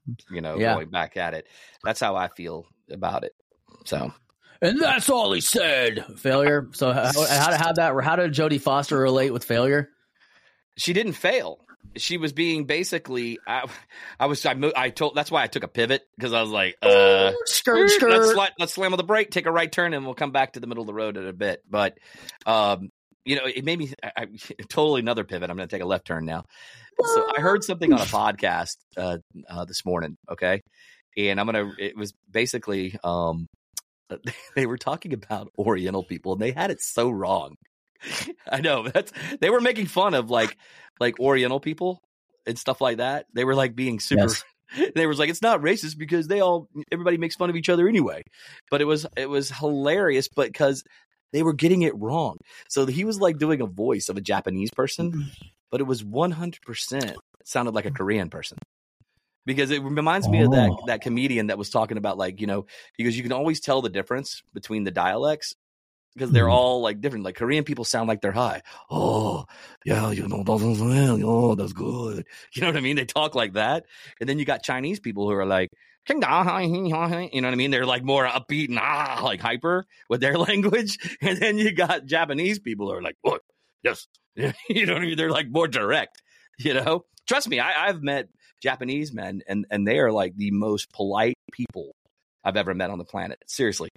know, 0.41 0.57
Yeah. 0.57 0.75
going 0.75 0.89
back 0.89 1.17
at 1.17 1.33
it. 1.33 1.47
That's 1.83 1.99
how 1.99 2.15
I 2.15 2.27
feel 2.27 2.67
about 2.91 3.23
it. 3.23 3.33
So 3.85 4.13
And 4.61 4.79
that's 4.79 5.09
all 5.09 5.33
he 5.33 5.41
said. 5.41 6.05
Failure. 6.17 6.69
So 6.73 6.93
how 6.93 7.11
how, 7.27 7.57
how 7.57 7.73
that 7.73 8.03
how 8.03 8.15
did 8.15 8.31
Jodie 8.33 8.61
Foster 8.61 8.97
relate 8.99 9.31
with 9.31 9.43
failure? 9.43 9.89
She 10.77 10.93
didn't 10.93 11.13
fail. 11.13 11.59
She 11.95 12.17
was 12.17 12.33
being 12.33 12.65
basically. 12.65 13.39
I, 13.45 13.67
I 14.19 14.25
was. 14.25 14.43
I, 14.45 14.55
I 14.75 14.89
told. 14.89 15.15
That's 15.15 15.29
why 15.29 15.43
I 15.43 15.47
took 15.47 15.63
a 15.63 15.67
pivot 15.67 16.01
because 16.17 16.33
I 16.33 16.41
was 16.41 16.49
like, 16.49 16.75
uh, 16.81 17.33
skirt 17.45 17.91
let's 18.01 18.33
sli- 18.33 18.51
let's 18.57 18.73
slam 18.73 18.93
on 18.93 18.97
the 18.97 19.03
brake, 19.03 19.29
take 19.29 19.45
a 19.45 19.51
right 19.51 19.71
turn, 19.71 19.93
and 19.93 20.03
we'll 20.05 20.15
come 20.15 20.31
back 20.31 20.53
to 20.53 20.59
the 20.59 20.67
middle 20.67 20.81
of 20.81 20.87
the 20.87 20.93
road 20.93 21.17
in 21.17 21.27
a 21.27 21.33
bit. 21.33 21.61
But, 21.69 21.97
um, 22.47 22.89
you 23.25 23.35
know, 23.35 23.43
it 23.45 23.63
made 23.63 23.77
me 23.77 23.93
I, 24.01 24.11
I, 24.17 24.25
totally 24.69 25.01
another 25.01 25.23
pivot. 25.23 25.49
I'm 25.49 25.55
going 25.55 25.67
to 25.67 25.75
take 25.75 25.83
a 25.83 25.87
left 25.87 26.05
turn 26.05 26.25
now. 26.25 26.45
So 26.99 27.27
I 27.37 27.41
heard 27.41 27.63
something 27.63 27.91
on 27.91 27.99
a 27.99 28.05
podcast 28.05 28.77
uh, 28.97 29.17
uh, 29.47 29.65
this 29.65 29.85
morning. 29.85 30.17
Okay, 30.29 30.61
and 31.17 31.39
I'm 31.39 31.45
gonna. 31.45 31.71
It 31.77 31.95
was 31.97 32.13
basically 32.31 32.95
um, 33.03 33.47
they 34.55 34.65
were 34.65 34.77
talking 34.77 35.13
about 35.13 35.51
Oriental 35.57 36.03
people, 36.03 36.33
and 36.33 36.41
they 36.41 36.51
had 36.51 36.71
it 36.71 36.81
so 36.81 37.09
wrong. 37.09 37.55
I 38.51 38.61
know 38.61 38.87
that's 38.87 39.11
they 39.39 39.49
were 39.49 39.61
making 39.61 39.87
fun 39.87 40.13
of 40.13 40.29
like 40.29 40.57
like 40.99 41.19
Oriental 41.19 41.59
people 41.59 42.01
and 42.45 42.57
stuff 42.57 42.81
like 42.81 42.97
that. 42.97 43.25
They 43.33 43.45
were 43.45 43.55
like 43.55 43.75
being 43.75 43.99
super. 43.99 44.23
Yes. 44.23 44.43
They 44.95 45.05
was 45.05 45.19
like, 45.19 45.29
it's 45.29 45.43
not 45.43 45.61
racist 45.61 45.99
because 45.99 46.27
they 46.27 46.39
all 46.39 46.67
everybody 46.91 47.19
makes 47.19 47.35
fun 47.35 47.51
of 47.51 47.55
each 47.55 47.69
other 47.69 47.87
anyway. 47.87 48.23
But 48.71 48.81
it 48.81 48.85
was 48.85 49.05
it 49.15 49.29
was 49.29 49.51
hilarious, 49.51 50.27
but 50.27 50.47
because 50.47 50.83
they 51.31 51.43
were 51.43 51.53
getting 51.53 51.83
it 51.83 51.95
wrong. 51.95 52.37
So 52.69 52.87
he 52.87 53.05
was 53.05 53.21
like 53.21 53.37
doing 53.37 53.61
a 53.61 53.67
voice 53.67 54.09
of 54.09 54.17
a 54.17 54.21
Japanese 54.21 54.71
person, 54.71 55.11
mm-hmm. 55.11 55.47
but 55.69 55.79
it 55.79 55.83
was 55.83 56.03
one 56.03 56.31
hundred 56.31 56.63
percent 56.63 57.15
sounded 57.43 57.75
like 57.75 57.85
a 57.85 57.91
Korean 57.91 58.31
person. 58.31 58.57
Because 59.45 59.69
it 59.69 59.83
reminds 59.83 60.27
me 60.27 60.41
of 60.41 60.51
that 60.51 60.71
Oh. 60.71 60.83
that 60.87 61.01
comedian 61.01 61.47
that 61.47 61.59
was 61.59 61.69
talking 61.69 61.97
about 61.97 62.17
like 62.17 62.41
you 62.41 62.47
know 62.47 62.65
because 62.97 63.15
you 63.15 63.21
can 63.21 63.31
always 63.31 63.59
tell 63.59 63.83
the 63.83 63.89
difference 63.89 64.41
between 64.55 64.85
the 64.85 64.91
dialects 64.91 65.53
because 66.15 66.31
they're 66.31 66.45
Mhm. 66.45 66.51
all 66.53 66.81
like 66.81 67.01
different. 67.01 67.25
Like 67.25 67.35
Korean 67.35 67.63
people 67.63 67.85
sound 67.85 68.07
like 68.07 68.21
they're 68.21 68.31
high. 68.31 68.61
Oh, 68.89 69.45
yeah, 69.85 70.11
you 70.11 70.27
know, 70.27 70.43
oh, 70.47 71.55
that's 71.55 71.73
good. 71.73 72.25
You 72.55 72.61
know 72.61 72.67
what 72.67 72.77
I 72.77 72.81
mean? 72.81 72.95
They 72.95 73.05
talk 73.05 73.35
like 73.35 73.53
that. 73.53 73.85
And 74.19 74.27
then 74.29 74.39
you 74.39 74.45
got 74.45 74.63
Chinese 74.63 74.99
people 74.99 75.27
who 75.29 75.35
are 75.35 75.45
like, 75.45 75.69
you 76.09 76.15
know 76.19 76.27
what 76.27 77.53
I 77.53 77.55
mean? 77.55 77.71
They're 77.71 77.85
like 77.85 78.03
more 78.03 78.25
upbeat 78.27 78.69
and 78.69 78.79
ah, 78.79 79.21
like 79.23 79.39
hyper 79.41 79.85
with 80.09 80.21
their 80.21 80.37
language. 80.49 80.97
And 81.21 81.37
then 81.37 81.57
you 81.57 81.71
got 81.71 82.05
Japanese 82.05 82.59
people 82.59 82.87
who 82.89 82.95
are 82.97 83.01
like, 83.01 83.15
what? 83.21 83.41
Yes. 83.83 84.07
you 84.35 84.85
know 84.85 84.93
what 84.93 85.01
I 85.01 85.05
mean? 85.05 85.17
They're 85.17 85.31
like 85.31 85.49
more 85.49 85.67
direct, 85.67 86.21
you 86.59 86.73
know? 86.73 87.05
Trust 87.27 87.47
me, 87.47 87.59
I, 87.59 87.87
I've 87.87 88.01
met 88.03 88.27
Japanese 88.61 89.13
men 89.13 89.41
and, 89.47 89.65
and 89.69 89.87
they 89.87 89.99
are 89.99 90.11
like 90.11 90.35
the 90.35 90.51
most 90.51 90.91
polite 90.91 91.35
people 91.53 91.95
I've 92.43 92.57
ever 92.57 92.73
met 92.73 92.89
on 92.89 92.97
the 92.97 93.05
planet. 93.05 93.39
Seriously. 93.47 93.89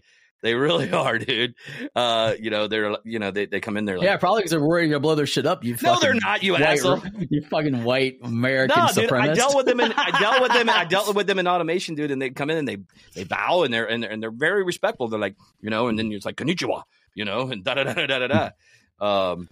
They 0.43 0.55
really 0.55 0.91
are, 0.93 1.19
dude. 1.19 1.55
Uh, 1.95 2.35
you 2.39 2.51
know, 2.51 2.69
they're 2.69 2.97
you 3.05 3.19
know, 3.19 3.31
they, 3.31 3.47
they 3.47 3.61
come 3.61 3.77
in 3.77 3.85
there 3.85 3.99
like 3.99 4.05
yeah, 4.05 4.17
probably 4.17 4.41
because 4.41 4.51
they're 4.51 4.65
worried 4.65 4.85
you're 4.85 4.99
gonna 4.99 5.01
blow 5.01 5.15
their 5.15 5.27
shit 5.27 5.47
up. 5.47 5.65
You 5.65 5.77
No, 5.83 5.99
they're 5.99 6.15
not, 6.15 6.43
you 6.43 6.53
white, 6.53 6.63
asshole. 6.63 7.03
You 7.31 7.43
fucking 7.43 7.85
white 7.85 8.19
American 8.23 8.79
No, 8.79 8.93
dude, 8.93 9.13
I 9.13 9.35
dealt 9.35 9.57
with 9.57 9.67
them 9.67 9.81
and 9.81 9.93
I 9.97 10.19
dealt 10.21 10.43
with 10.43 10.53
them 10.53 10.69
and 10.69 10.71
I 10.71 10.85
dealt 10.89 11.15
with 11.15 11.27
them 11.27 11.39
in 11.39 11.49
automation, 11.49 11.95
dude, 11.95 12.11
and 12.11 12.21
they 12.21 12.31
come 12.31 12.51
in 12.51 12.59
and 12.59 12.69
they 12.69 12.79
they 13.15 13.25
bow 13.25 13.63
and 13.63 13.73
they're 13.73 13.89
and 13.89 14.03
they're, 14.03 14.11
and 14.11 14.23
they're 14.23 14.31
very 14.31 14.63
respectful. 14.63 15.09
They're 15.09 15.21
like, 15.21 15.37
you 15.61 15.71
know, 15.71 15.89
and 15.89 15.99
then 15.99 16.11
you're 16.11 16.21
like 16.25 16.37
konnichiwa, 16.37 16.83
you 17.15 17.25
know, 17.25 17.49
and 17.51 17.65
da 17.65 17.75
da 17.75 17.85
da 17.85 17.95
da 17.95 18.07
da 18.07 18.19
da. 18.19 18.27
da. 18.27 18.51
Um, 18.99 19.51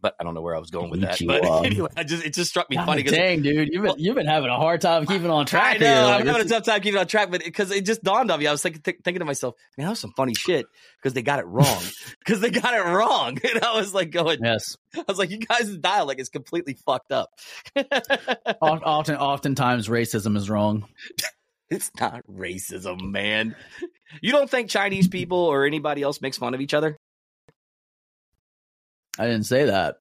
but 0.00 0.14
I 0.20 0.24
don't 0.24 0.34
know 0.34 0.42
where 0.42 0.54
I 0.54 0.58
was 0.58 0.70
going 0.70 0.90
with 0.90 1.00
that. 1.00 1.18
But 1.26 1.44
anyway, 1.64 1.88
I 1.96 2.04
just 2.04 2.24
it 2.24 2.34
just 2.34 2.50
struck 2.50 2.68
me 2.70 2.76
God 2.76 2.86
funny 2.86 3.02
dang, 3.02 3.42
dude, 3.42 3.68
you've 3.72 3.82
been 3.82 3.94
you've 3.98 4.14
been 4.14 4.26
having 4.26 4.50
a 4.50 4.56
hard 4.56 4.80
time 4.80 5.06
keeping 5.06 5.30
on 5.30 5.46
track 5.46 5.76
I 5.76 5.78
know. 5.78 6.06
Like, 6.06 6.20
I'm 6.20 6.26
having 6.26 6.42
a 6.42 6.48
tough 6.48 6.64
time 6.64 6.80
keeping 6.80 7.00
on 7.00 7.06
track, 7.06 7.30
but 7.30 7.42
because 7.42 7.70
it 7.70 7.84
just 7.84 8.02
dawned 8.02 8.30
on 8.30 8.38
me, 8.38 8.46
I 8.46 8.52
was 8.52 8.64
like 8.64 8.82
th- 8.82 8.98
thinking 9.04 9.20
to 9.20 9.24
myself, 9.24 9.54
man, 9.76 9.86
that 9.86 9.90
was 9.90 10.00
some 10.00 10.12
funny 10.16 10.34
shit 10.34 10.66
because 10.98 11.14
they 11.14 11.22
got 11.22 11.38
it 11.38 11.46
wrong. 11.46 11.82
Because 12.24 12.40
they 12.40 12.50
got 12.50 12.72
it 12.72 12.80
wrong, 12.80 13.38
and 13.54 13.62
I 13.62 13.76
was 13.76 13.92
like 13.92 14.10
going, 14.10 14.38
yes, 14.42 14.78
I 14.96 15.04
was 15.06 15.18
like, 15.18 15.30
you 15.30 15.38
guys' 15.38 15.76
dialect 15.76 16.18
is 16.18 16.30
completely 16.30 16.72
fucked 16.86 17.12
up. 17.12 17.28
Often 18.62 19.16
oftentimes 19.16 19.88
racism 19.88 20.36
is 20.36 20.48
wrong. 20.48 20.86
It's 21.68 21.90
not 22.00 22.22
racism, 22.26 23.10
man. 23.10 23.56
You 24.22 24.32
don't 24.32 24.48
think 24.48 24.70
Chinese 24.70 25.08
people 25.08 25.38
or 25.38 25.66
anybody 25.66 26.02
else 26.02 26.20
makes 26.20 26.38
fun 26.38 26.54
of 26.54 26.60
each 26.60 26.72
other? 26.72 26.96
I 29.18 29.26
didn't 29.26 29.44
say 29.44 29.66
that. 29.66 29.96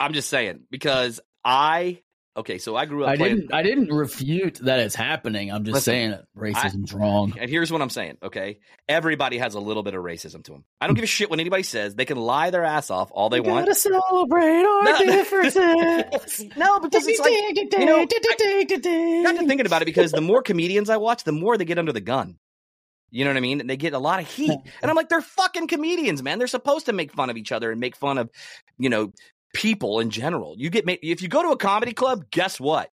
I'm 0.00 0.12
just 0.12 0.28
saying 0.28 0.60
because 0.70 1.20
I 1.44 2.00
okay, 2.36 2.58
so 2.58 2.74
I 2.76 2.84
grew 2.86 3.04
up 3.04 3.10
I 3.10 3.16
playing 3.16 3.36
didn't. 3.36 3.54
I 3.54 3.62
didn't 3.62 3.88
refute 3.88 4.56
that 4.62 4.80
it's 4.80 4.94
happening. 4.94 5.50
I'm 5.52 5.64
just 5.64 5.74
Listen, 5.74 5.92
saying 5.92 6.10
that 6.10 6.24
racism's 6.36 6.92
wrong. 6.92 7.34
and 7.38 7.48
here's 7.48 7.70
what 7.72 7.80
I'm 7.80 7.90
saying, 7.90 8.18
okay? 8.22 8.58
Everybody 8.88 9.38
has 9.38 9.54
a 9.54 9.60
little 9.60 9.82
bit 9.82 9.94
of 9.94 10.02
racism 10.02 10.42
to 10.44 10.52
them. 10.52 10.64
I 10.80 10.86
don't 10.86 10.94
give 10.94 11.04
a 11.04 11.06
shit 11.06 11.30
what 11.30 11.40
anybody 11.40 11.62
says. 11.62 11.94
They 11.94 12.04
can 12.04 12.18
lie 12.18 12.50
their 12.50 12.64
ass 12.64 12.90
off 12.90 13.10
all 13.12 13.30
they 13.30 13.40
want. 13.40 13.66
to 13.66 13.74
celebrate 13.74 14.64
our 14.64 14.84
No, 16.56 16.56
no, 16.56 16.80
because 16.80 17.06
it's 17.06 17.20
like 17.20 17.32
you 17.78 17.86
know, 17.86 18.00
I 18.00 18.04
got 19.32 19.40
to 19.40 19.46
thinking 19.46 19.66
about 19.66 19.82
it 19.82 19.86
because 19.86 20.12
the 20.12 20.20
more 20.20 20.42
comedians 20.42 20.90
I 20.90 20.96
watch, 20.96 21.24
the 21.24 21.32
more 21.32 21.56
they 21.56 21.64
get 21.64 21.78
under 21.78 21.92
the 21.92 22.00
gun. 22.00 22.38
You 23.14 23.24
know 23.24 23.30
what 23.30 23.36
I 23.36 23.40
mean? 23.40 23.60
And 23.60 23.70
they 23.70 23.76
get 23.76 23.92
a 23.92 23.98
lot 24.00 24.18
of 24.18 24.28
heat. 24.28 24.50
And 24.82 24.90
I'm 24.90 24.96
like, 24.96 25.08
they're 25.08 25.20
fucking 25.20 25.68
comedians, 25.68 26.20
man. 26.20 26.38
They're 26.38 26.48
supposed 26.48 26.86
to 26.86 26.92
make 26.92 27.12
fun 27.12 27.30
of 27.30 27.36
each 27.36 27.52
other 27.52 27.70
and 27.70 27.80
make 27.80 27.94
fun 27.94 28.18
of, 28.18 28.28
you 28.76 28.88
know, 28.90 29.12
people 29.54 30.00
in 30.00 30.10
general. 30.10 30.56
You 30.58 30.68
get 30.68 30.84
ma- 30.84 30.96
if 31.00 31.22
you 31.22 31.28
go 31.28 31.40
to 31.42 31.50
a 31.50 31.56
comedy 31.56 31.92
club, 31.92 32.24
guess 32.32 32.58
what? 32.58 32.90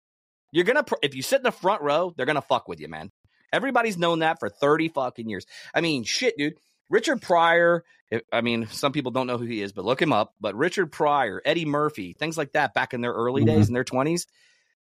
You're 0.51 0.63
gonna 0.65 0.81
pr- 0.83 0.95
if 1.03 1.13
you 1.13 1.21
sit 1.21 1.35
in 1.37 1.43
the 1.43 1.51
front 1.51 1.83
row, 1.83 2.15
they're 2.17 2.25
gonna 2.25 2.41
fuck 2.41 2.67
with 2.67 2.79
you, 2.79 2.87
man. 2.87 3.11
Everybody's 3.53 3.95
known 3.97 4.19
that 4.19 4.39
for 4.39 4.49
thirty 4.49 4.89
fucking 4.89 5.29
years. 5.29 5.45
I 5.71 5.81
mean, 5.81 6.03
shit, 6.03 6.35
dude. 6.35 6.55
Richard 6.89 7.21
Pryor. 7.21 7.83
I 8.31 8.41
mean, 8.41 8.65
some 8.71 8.93
people 8.93 9.11
don't 9.11 9.27
know 9.27 9.37
who 9.37 9.45
he 9.45 9.61
is, 9.61 9.71
but 9.71 9.85
look 9.85 10.01
him 10.01 10.13
up. 10.13 10.33
But 10.41 10.55
Richard 10.55 10.91
Pryor, 10.91 11.43
Eddie 11.45 11.65
Murphy, 11.65 12.13
things 12.17 12.37
like 12.39 12.53
that, 12.53 12.73
back 12.73 12.93
in 12.95 13.01
their 13.01 13.13
early 13.13 13.43
Mhm. 13.43 13.47
days 13.47 13.67
in 13.67 13.75
their 13.75 13.83
twenties, 13.83 14.25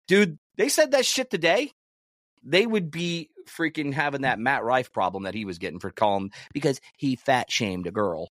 dude. 0.09 0.39
They 0.57 0.69
said 0.71 0.91
that 0.91 1.07
shit 1.07 1.31
today. 1.31 1.73
They 2.43 2.67
would 2.67 2.91
be 2.91 3.31
freaking 3.49 3.93
having 3.93 4.23
that 4.23 4.39
Matt 4.39 4.65
Rife 4.65 4.93
problem 4.93 5.25
that 5.25 5.35
he 5.35 5.45
was 5.45 5.59
getting 5.59 5.81
for 5.81 5.91
calling 5.91 6.31
because 6.53 6.81
he 6.97 7.17
fat 7.17 7.51
shamed 7.51 7.87
a 7.87 7.91
girl, 7.91 8.29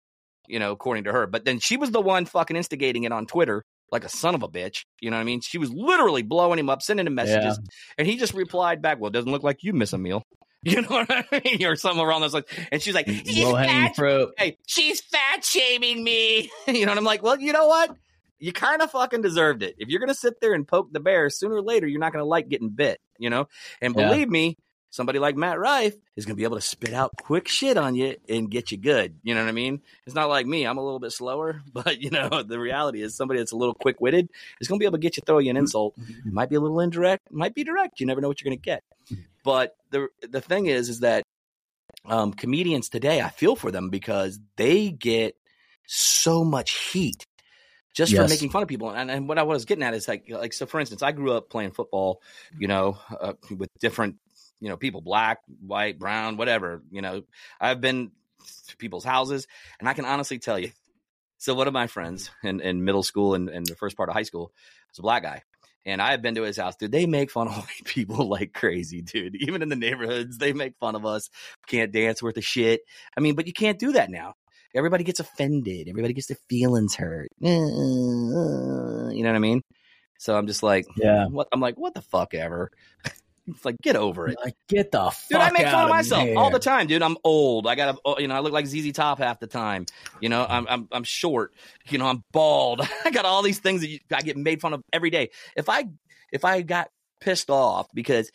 you 0.47 0.59
know, 0.59 0.71
according 0.71 1.05
to 1.05 1.11
her. 1.11 1.27
But 1.27 1.45
then 1.45 1.59
she 1.59 1.77
was 1.77 1.91
the 1.91 2.01
one 2.01 2.25
fucking 2.25 2.55
instigating 2.55 3.03
it 3.03 3.11
on 3.11 3.25
Twitter 3.25 3.63
like 3.91 4.03
a 4.03 4.09
son 4.09 4.35
of 4.35 4.43
a 4.43 4.47
bitch. 4.47 4.83
You 4.99 5.11
know 5.11 5.17
what 5.17 5.21
I 5.21 5.25
mean? 5.25 5.41
She 5.41 5.57
was 5.57 5.71
literally 5.71 6.21
blowing 6.21 6.59
him 6.59 6.69
up, 6.69 6.81
sending 6.81 7.07
him 7.07 7.15
messages, 7.15 7.57
and 7.97 8.07
he 8.07 8.17
just 8.17 8.33
replied 8.33 8.81
back, 8.81 8.99
"Well, 8.99 9.09
it 9.09 9.13
doesn't 9.13 9.31
look 9.31 9.43
like 9.43 9.63
you 9.63 9.73
miss 9.73 9.93
a 9.93 9.97
meal." 9.97 10.23
You 10.67 10.81
know 10.81 10.87
what 10.87 11.11
I 11.11 11.41
mean? 11.43 11.63
Or 11.63 11.75
something 11.75 12.03
around 12.03 12.21
those 12.21 12.33
lines. 12.33 12.47
And 12.71 12.81
she's 12.81 12.95
like, 12.95 13.05
mm, 13.05 13.21
"He's 13.27 13.47
fat 13.51 13.93
hey, 14.35 14.57
she's 14.65 14.99
fat 14.99 15.45
shaming 15.45 16.03
me. 16.03 16.49
you 16.67 16.87
know, 16.87 16.91
and 16.91 16.97
I'm 16.97 17.05
like, 17.05 17.21
well, 17.21 17.39
you 17.39 17.53
know 17.53 17.67
what? 17.67 17.95
You 18.39 18.51
kind 18.51 18.81
of 18.81 18.89
fucking 18.89 19.21
deserved 19.21 19.61
it. 19.61 19.75
If 19.77 19.89
you're 19.89 19.99
gonna 19.99 20.15
sit 20.15 20.41
there 20.41 20.55
and 20.55 20.67
poke 20.67 20.91
the 20.91 20.99
bear, 20.99 21.29
sooner 21.29 21.53
or 21.53 21.61
later 21.61 21.85
you're 21.85 21.99
not 21.99 22.13
gonna 22.13 22.25
like 22.25 22.49
getting 22.49 22.69
bit. 22.69 22.97
You 23.17 23.29
know, 23.29 23.47
and 23.81 23.95
Yeah. 23.95 24.09
believe 24.09 24.29
me, 24.29 24.57
somebody 24.95 25.19
like 25.19 25.35
Matt 25.35 25.59
Rife 25.59 25.95
is 26.15 26.25
gonna 26.25 26.35
be 26.35 26.45
able 26.45 26.55
to 26.55 26.61
spit 26.61 26.93
out 26.93 27.11
quick 27.21 27.47
shit 27.47 27.77
on 27.77 27.95
you 27.95 28.15
and 28.29 28.49
get 28.49 28.71
you 28.71 28.77
good. 28.77 29.15
You 29.23 29.35
know 29.35 29.41
what 29.41 29.49
I 29.49 29.53
mean? 29.53 29.81
It's 30.05 30.15
not 30.15 30.29
like 30.29 30.45
me. 30.45 30.65
I'm 30.65 30.77
a 30.77 30.83
little 30.83 30.99
bit 30.99 31.11
slower, 31.11 31.61
but 31.73 32.01
you 32.01 32.09
know, 32.09 32.43
the 32.43 32.59
reality 32.59 33.01
is 33.01 33.15
somebody 33.15 33.39
that's 33.39 33.51
a 33.51 33.57
little 33.57 33.73
quick 33.73 33.99
witted 33.99 34.29
is 34.61 34.67
gonna 34.67 34.79
be 34.79 34.85
able 34.85 34.97
to 34.97 35.01
get 35.01 35.17
you 35.17 35.23
throw 35.25 35.39
you 35.39 35.49
an 35.49 35.55
mm-hmm. 35.55 35.63
insult. 35.63 35.95
It 35.97 36.31
might 36.31 36.49
be 36.49 36.55
a 36.55 36.61
little 36.61 36.79
indirect, 36.79 37.31
might 37.31 37.53
be 37.53 37.63
direct. 37.63 37.99
You 37.99 38.05
never 38.05 38.21
know 38.21 38.27
what 38.27 38.41
you're 38.41 38.49
gonna 38.49 38.57
get. 38.57 38.83
Mm-hmm. 39.11 39.21
But 39.43 39.75
the 39.91 40.07
the 40.21 40.41
thing 40.41 40.67
is, 40.67 40.89
is 40.89 41.01
that 41.01 41.23
um, 42.05 42.33
comedians 42.33 42.89
today, 42.89 43.21
I 43.21 43.29
feel 43.29 43.55
for 43.55 43.71
them 43.71 43.89
because 43.89 44.39
they 44.57 44.91
get 44.91 45.35
so 45.87 46.43
much 46.43 46.71
heat 46.91 47.25
just 47.95 48.13
for 48.13 48.27
making 48.27 48.49
fun 48.49 48.61
of 48.61 48.67
people. 48.67 48.91
And, 48.91 49.09
and 49.09 49.27
what 49.27 49.39
I 49.39 49.43
was 49.43 49.65
getting 49.65 49.83
at 49.83 49.93
is 49.93 50.07
like, 50.07 50.29
like 50.29 50.53
so. 50.53 50.65
For 50.65 50.79
instance, 50.79 51.01
I 51.01 51.13
grew 51.13 51.31
up 51.33 51.49
playing 51.49 51.71
football, 51.71 52.21
you 52.59 52.67
know, 52.67 52.97
uh, 53.19 53.33
with 53.49 53.69
different, 53.79 54.17
you 54.59 54.69
know, 54.69 54.77
people, 54.77 55.01
black, 55.01 55.39
white, 55.65 55.97
brown, 55.97 56.37
whatever. 56.37 56.83
You 56.91 57.01
know, 57.01 57.23
I've 57.59 57.81
been 57.81 58.11
to 58.67 58.77
people's 58.77 59.05
houses, 59.05 59.47
and 59.79 59.87
I 59.87 59.93
can 59.93 60.05
honestly 60.05 60.37
tell 60.37 60.59
you. 60.59 60.71
So 61.37 61.53
one 61.53 61.67
of 61.67 61.73
my 61.73 61.87
friends 61.87 62.29
in, 62.43 62.59
in 62.59 62.83
middle 62.83 63.03
school 63.03 63.33
and, 63.33 63.49
and 63.49 63.65
the 63.65 63.75
first 63.75 63.95
part 63.97 64.09
of 64.09 64.15
high 64.15 64.23
school 64.23 64.51
was 64.89 64.99
a 64.99 65.01
black 65.01 65.23
guy. 65.23 65.43
And 65.85 66.01
I 66.01 66.11
have 66.11 66.21
been 66.23 66.35
to 66.35 66.41
his 66.41 66.57
house, 66.57 66.75
dude. 66.75 66.91
They 66.91 67.05
make 67.05 67.29
fun 67.29 67.47
of 67.47 67.55
white 67.57 67.85
people 67.85 68.27
like 68.27 68.53
crazy, 68.53 69.01
dude. 69.01 69.35
Even 69.35 69.61
in 69.61 69.69
the 69.69 69.75
neighborhoods, 69.75 70.37
they 70.37 70.53
make 70.53 70.73
fun 70.79 70.95
of 70.95 71.05
us. 71.05 71.29
Can't 71.67 71.91
dance 71.91 72.23
worth 72.23 72.37
a 72.37 72.41
shit. 72.41 72.81
I 73.15 73.21
mean, 73.21 73.35
but 73.35 73.47
you 73.47 73.53
can't 73.53 73.79
do 73.79 73.93
that 73.93 74.09
now. 74.09 74.33
Everybody 74.73 75.03
gets 75.03 75.19
offended. 75.19 75.87
Everybody 75.87 76.13
gets 76.13 76.27
their 76.27 76.37
feelings 76.49 76.95
hurt. 76.95 77.29
You 77.41 79.23
know 79.23 79.29
what 79.29 79.35
I 79.35 79.39
mean? 79.39 79.61
So 80.17 80.37
I'm 80.37 80.47
just 80.47 80.63
like, 80.63 80.85
Yeah. 80.97 81.27
what? 81.27 81.47
I'm 81.53 81.59
like, 81.61 81.75
what 81.77 81.93
the 81.93 82.01
fuck 82.01 82.33
ever. 82.33 82.69
It's 83.47 83.63
like 83.63 83.75
get 83.83 83.95
over 83.95 84.27
it. 84.27 84.37
Like, 84.43 84.55
get 84.67 84.91
the 84.91 84.97
fuck 85.11 85.15
Dude, 85.29 85.37
I 85.39 85.51
make 85.51 85.67
fun 85.67 85.75
of 85.75 85.81
of 85.83 85.89
myself 85.95 86.23
here. 86.23 86.35
all 86.35 86.49
the 86.49 86.57
time, 86.57 86.87
dude. 86.87 87.03
I'm 87.03 87.15
old. 87.23 87.67
I 87.67 87.75
got 87.75 87.99
a, 88.03 88.15
you 88.19 88.27
know, 88.27 88.33
I 88.33 88.39
look 88.39 88.53
like 88.53 88.65
ZZ 88.65 88.91
Top 88.91 89.19
half 89.19 89.39
the 89.39 89.45
time. 89.45 89.85
You 90.19 90.29
know, 90.29 90.43
I'm 90.49 90.65
I'm 90.67 90.87
I'm 90.91 91.03
short. 91.03 91.53
You 91.87 91.99
know, 91.99 92.07
I'm 92.07 92.23
bald. 92.31 92.81
I 93.05 93.11
got 93.11 93.23
all 93.25 93.43
these 93.43 93.59
things 93.59 93.81
that 93.81 93.89
you, 93.89 93.99
I 94.11 94.23
get 94.23 94.35
made 94.35 94.61
fun 94.61 94.73
of 94.73 94.81
every 94.91 95.11
day. 95.11 95.29
If 95.55 95.69
I 95.69 95.85
if 96.31 96.43
I 96.43 96.63
got 96.63 96.89
pissed 97.21 97.51
off 97.51 97.85
because 97.93 98.29
"Eh, 98.29 98.31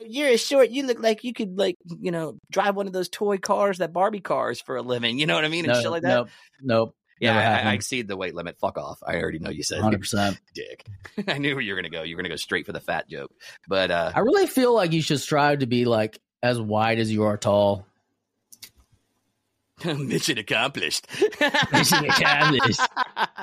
you're 0.00 0.28
a 0.28 0.36
short, 0.36 0.70
you 0.70 0.86
look 0.86 1.00
like 1.00 1.24
you 1.24 1.32
could 1.32 1.58
like 1.58 1.76
you 2.00 2.10
know 2.10 2.38
drive 2.50 2.76
one 2.76 2.86
of 2.86 2.92
those 2.92 3.08
toy 3.08 3.38
cars, 3.38 3.78
that 3.78 3.92
Barbie 3.92 4.20
cars 4.20 4.60
for 4.60 4.76
a 4.76 4.82
living. 4.82 5.18
You 5.18 5.26
know 5.26 5.34
what 5.34 5.44
I 5.44 5.48
mean, 5.48 5.64
and 5.64 5.74
No, 5.74 5.80
shit 5.80 5.90
like 5.90 6.02
that. 6.02 6.08
Nope. 6.08 6.28
Nope. 6.62 6.96
yeah, 7.20 7.60
I, 7.64 7.70
I 7.70 7.72
exceed 7.74 8.08
the 8.08 8.16
weight 8.16 8.34
limit. 8.34 8.58
Fuck 8.58 8.76
off. 8.78 8.98
I 9.06 9.16
already 9.16 9.38
know 9.38 9.50
you 9.50 9.62
said 9.62 9.80
Hundred 9.80 10.00
percent. 10.00 10.40
dick. 10.54 10.84
I 11.28 11.38
knew 11.38 11.54
where 11.54 11.62
you 11.62 11.72
were 11.72 11.78
gonna 11.78 11.90
go. 11.90 12.02
You 12.02 12.16
were 12.16 12.22
gonna 12.22 12.28
go 12.30 12.36
straight 12.36 12.66
for 12.66 12.72
the 12.72 12.80
fat 12.80 13.08
joke, 13.08 13.30
but 13.68 13.90
uh 13.90 14.12
I 14.14 14.20
really 14.20 14.46
feel 14.46 14.74
like 14.74 14.92
you 14.92 15.02
should 15.02 15.20
strive 15.20 15.60
to 15.60 15.66
be 15.66 15.84
like 15.84 16.18
as 16.42 16.60
wide 16.60 16.98
as 16.98 17.10
you 17.12 17.24
are 17.24 17.36
tall. 17.36 17.86
mission 19.84 20.38
accomplished. 20.38 21.06
Mission 21.72 22.04
accomplished. 22.04 22.80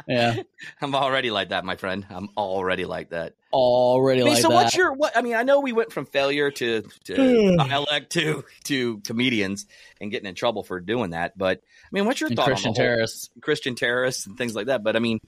Yeah. 0.07 0.41
I'm 0.81 0.95
already 0.95 1.29
like 1.29 1.49
that, 1.49 1.65
my 1.65 1.75
friend. 1.75 2.05
I'm 2.09 2.29
already 2.37 2.85
like 2.85 3.09
that. 3.09 3.33
Already 3.53 4.21
I 4.21 4.23
mean, 4.23 4.33
like 4.33 4.41
so 4.41 4.49
that. 4.49 4.55
what's 4.55 4.75
your 4.75 4.93
what? 4.93 5.17
I 5.17 5.21
mean, 5.21 5.35
I 5.35 5.43
know 5.43 5.59
we 5.59 5.73
went 5.73 5.91
from 5.91 6.05
failure 6.05 6.51
to 6.51 6.83
to 7.05 7.15
hmm. 7.15 7.57
dialect 7.57 8.13
to 8.13 8.45
to 8.65 8.99
comedians 8.99 9.65
and 9.99 10.09
getting 10.09 10.27
in 10.27 10.35
trouble 10.35 10.63
for 10.63 10.79
doing 10.79 11.09
that. 11.09 11.37
But 11.37 11.59
I 11.59 11.89
mean, 11.91 12.05
what's 12.05 12.21
your 12.21 12.29
And 12.29 12.37
thought 12.37 12.45
Christian 12.45 12.69
on 12.69 12.73
the 12.73 12.81
whole 12.81 12.87
terrorists? 12.87 13.29
Christian 13.41 13.75
terrorists 13.75 14.25
and 14.25 14.37
things 14.37 14.55
like 14.55 14.67
that? 14.67 14.83
But 14.83 14.95
I 14.95 14.99
mean, 14.99 15.19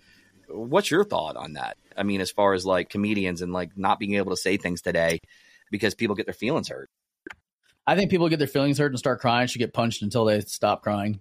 what's 0.48 0.90
your 0.90 1.04
thought 1.04 1.36
on 1.36 1.54
that? 1.54 1.78
I 1.98 2.04
mean, 2.04 2.22
as 2.22 2.32
far 2.32 2.54
as 2.54 2.66
like 2.66 2.90
comedians 2.90 3.42
and 3.42 3.52
like 3.52 3.78
not 3.78 4.00
being 4.00 4.16
able 4.16 4.32
to 4.32 4.38
say 4.38 4.58
things 4.58 4.82
today 4.82 5.20
because 5.72 5.96
people 5.96 6.16
get 6.16 6.26
their 6.26 6.34
feelings 6.34 6.70
hurt. 6.70 6.90
I 7.86 7.96
think 7.96 8.10
people 8.10 8.30
get 8.30 8.40
their 8.40 8.48
feelings 8.48 8.78
hurt 8.78 8.92
and 8.92 9.00
start 9.00 9.20
crying 9.20 9.48
should 9.48 9.60
get 9.60 9.74
punched 9.74 10.02
until 10.02 10.26
they 10.26 10.40
stop 10.42 10.84
crying. 10.84 11.20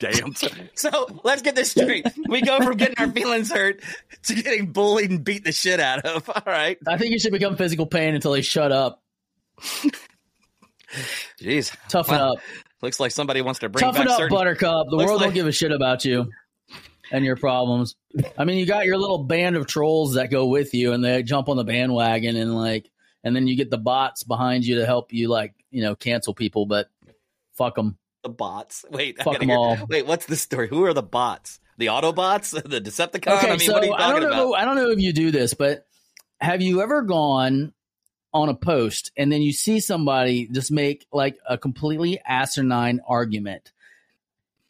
Damn. 0.00 0.34
So, 0.34 0.48
so 0.74 1.20
let's 1.24 1.42
get 1.42 1.54
this 1.54 1.70
straight. 1.70 2.06
We 2.26 2.40
go 2.40 2.58
from 2.60 2.76
getting 2.76 2.96
our 2.98 3.10
feelings 3.12 3.52
hurt 3.52 3.80
to 4.24 4.34
getting 4.34 4.72
bullied 4.72 5.10
and 5.10 5.22
beat 5.22 5.44
the 5.44 5.52
shit 5.52 5.78
out 5.78 6.04
of. 6.06 6.28
All 6.34 6.42
right. 6.46 6.78
I 6.88 6.96
think 6.98 7.12
you 7.12 7.18
should 7.18 7.32
become 7.32 7.56
physical 7.56 7.86
pain 7.86 8.14
until 8.14 8.32
they 8.32 8.40
shut 8.42 8.72
up. 8.72 9.02
Jeez. 11.40 11.76
Toughen 11.88 12.14
Well, 12.16 12.32
up. 12.32 12.38
Looks 12.82 12.98
like 12.98 13.10
somebody 13.12 13.42
wants 13.42 13.60
to 13.60 13.68
bring 13.68 13.80
Toughen 13.82 14.02
back 14.04 14.10
up, 14.12 14.18
certain. 14.18 14.36
Buttercup. 14.36 14.86
The 14.88 14.96
Looks 14.96 15.06
world 15.08 15.20
like- 15.20 15.28
don't 15.28 15.34
give 15.34 15.46
a 15.46 15.52
shit 15.52 15.70
about 15.72 16.04
you 16.04 16.30
and 17.12 17.24
your 17.24 17.36
problems. 17.36 17.94
I 18.38 18.44
mean, 18.44 18.58
you 18.58 18.66
got 18.66 18.86
your 18.86 18.96
little 18.96 19.24
band 19.24 19.56
of 19.56 19.66
trolls 19.66 20.14
that 20.14 20.30
go 20.30 20.46
with 20.46 20.72
you 20.74 20.92
and 20.92 21.04
they 21.04 21.22
jump 21.22 21.48
on 21.48 21.56
the 21.56 21.64
bandwagon 21.64 22.36
and 22.36 22.54
like, 22.54 22.90
and 23.22 23.36
then 23.36 23.46
you 23.46 23.54
get 23.56 23.70
the 23.70 23.78
bots 23.78 24.22
behind 24.24 24.64
you 24.64 24.76
to 24.76 24.86
help 24.86 25.12
you 25.12 25.28
like, 25.28 25.52
you 25.70 25.82
know, 25.82 25.94
cancel 25.94 26.32
people, 26.32 26.64
but 26.64 26.88
fuck 27.52 27.74
them. 27.74 27.98
The 28.22 28.28
bots. 28.28 28.84
Wait, 28.90 29.16
Fuck 29.18 29.26
gotta 29.26 29.42
'em 29.42 29.48
hear- 29.48 29.56
all. 29.58 29.78
Wait, 29.88 30.06
what's 30.06 30.26
the 30.26 30.36
story? 30.36 30.68
Who 30.68 30.84
are 30.84 30.94
the 30.94 31.02
bots? 31.02 31.58
The 31.78 31.86
Autobots? 31.86 32.50
The 32.70 32.80
Decepticons. 32.80 33.38
Okay, 33.38 33.48
I 33.48 33.56
mean, 33.56 33.60
so 33.60 33.72
what 33.72 33.82
are 33.82 33.86
you 33.86 33.92
I 33.94 34.10
don't 34.12 34.22
know. 34.22 34.50
about? 34.52 34.60
I 34.60 34.64
don't 34.64 34.76
know 34.76 34.90
if 34.90 34.98
you 35.00 35.12
do 35.12 35.30
this, 35.30 35.54
but 35.54 35.86
have 36.40 36.60
you 36.62 36.82
ever 36.82 37.02
gone 37.02 37.72
on 38.32 38.48
a 38.48 38.54
post 38.54 39.10
and 39.16 39.32
then 39.32 39.42
you 39.42 39.52
see 39.52 39.80
somebody 39.80 40.46
just 40.52 40.70
make 40.70 41.06
like 41.12 41.36
a 41.48 41.56
completely 41.58 42.20
asinine 42.24 43.00
argument, 43.08 43.72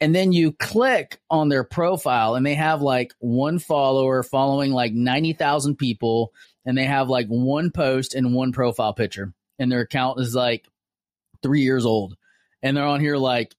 and 0.00 0.14
then 0.14 0.32
you 0.32 0.52
click 0.52 1.20
on 1.28 1.48
their 1.48 1.64
profile 1.64 2.34
and 2.36 2.46
they 2.46 2.54
have 2.54 2.80
like 2.80 3.12
one 3.18 3.58
follower 3.58 4.22
following 4.22 4.70
like 4.72 4.92
ninety 4.92 5.32
thousand 5.32 5.76
people, 5.76 6.32
and 6.64 6.78
they 6.78 6.84
have 6.86 7.08
like 7.08 7.26
one 7.26 7.70
post 7.72 8.14
and 8.14 8.34
one 8.34 8.52
profile 8.52 8.94
picture, 8.94 9.32
and 9.58 9.70
their 9.70 9.80
account 9.80 10.20
is 10.20 10.34
like 10.34 10.66
three 11.42 11.62
years 11.62 11.84
old, 11.84 12.16
and 12.62 12.76
they're 12.76 12.84
on 12.84 13.00
here 13.00 13.16
like 13.16 13.54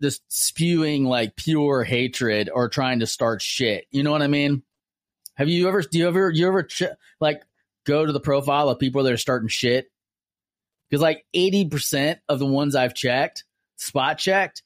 just 0.00 0.22
spewing 0.28 1.04
like 1.04 1.36
pure 1.36 1.84
hatred 1.84 2.50
or 2.52 2.68
trying 2.68 3.00
to 3.00 3.06
start 3.06 3.40
shit. 3.40 3.86
You 3.90 4.02
know 4.02 4.10
what 4.10 4.22
I 4.22 4.26
mean? 4.26 4.62
Have 5.34 5.48
you 5.48 5.68
ever? 5.68 5.82
Do 5.82 5.98
you 5.98 6.08
ever? 6.08 6.30
You 6.30 6.48
ever 6.48 6.64
ch- 6.64 6.82
like 7.20 7.42
go 7.84 8.04
to 8.04 8.12
the 8.12 8.20
profile 8.20 8.68
of 8.68 8.78
people 8.78 9.02
that 9.02 9.12
are 9.12 9.18
starting 9.18 9.48
shit? 9.48 9.86
Because 10.90 11.02
like 11.02 11.24
eighty 11.32 11.66
percent 11.66 12.20
of 12.28 12.38
the 12.38 12.46
ones 12.46 12.74
I've 12.74 12.94
checked, 12.94 13.44
spot 13.76 14.18
checked, 14.18 14.62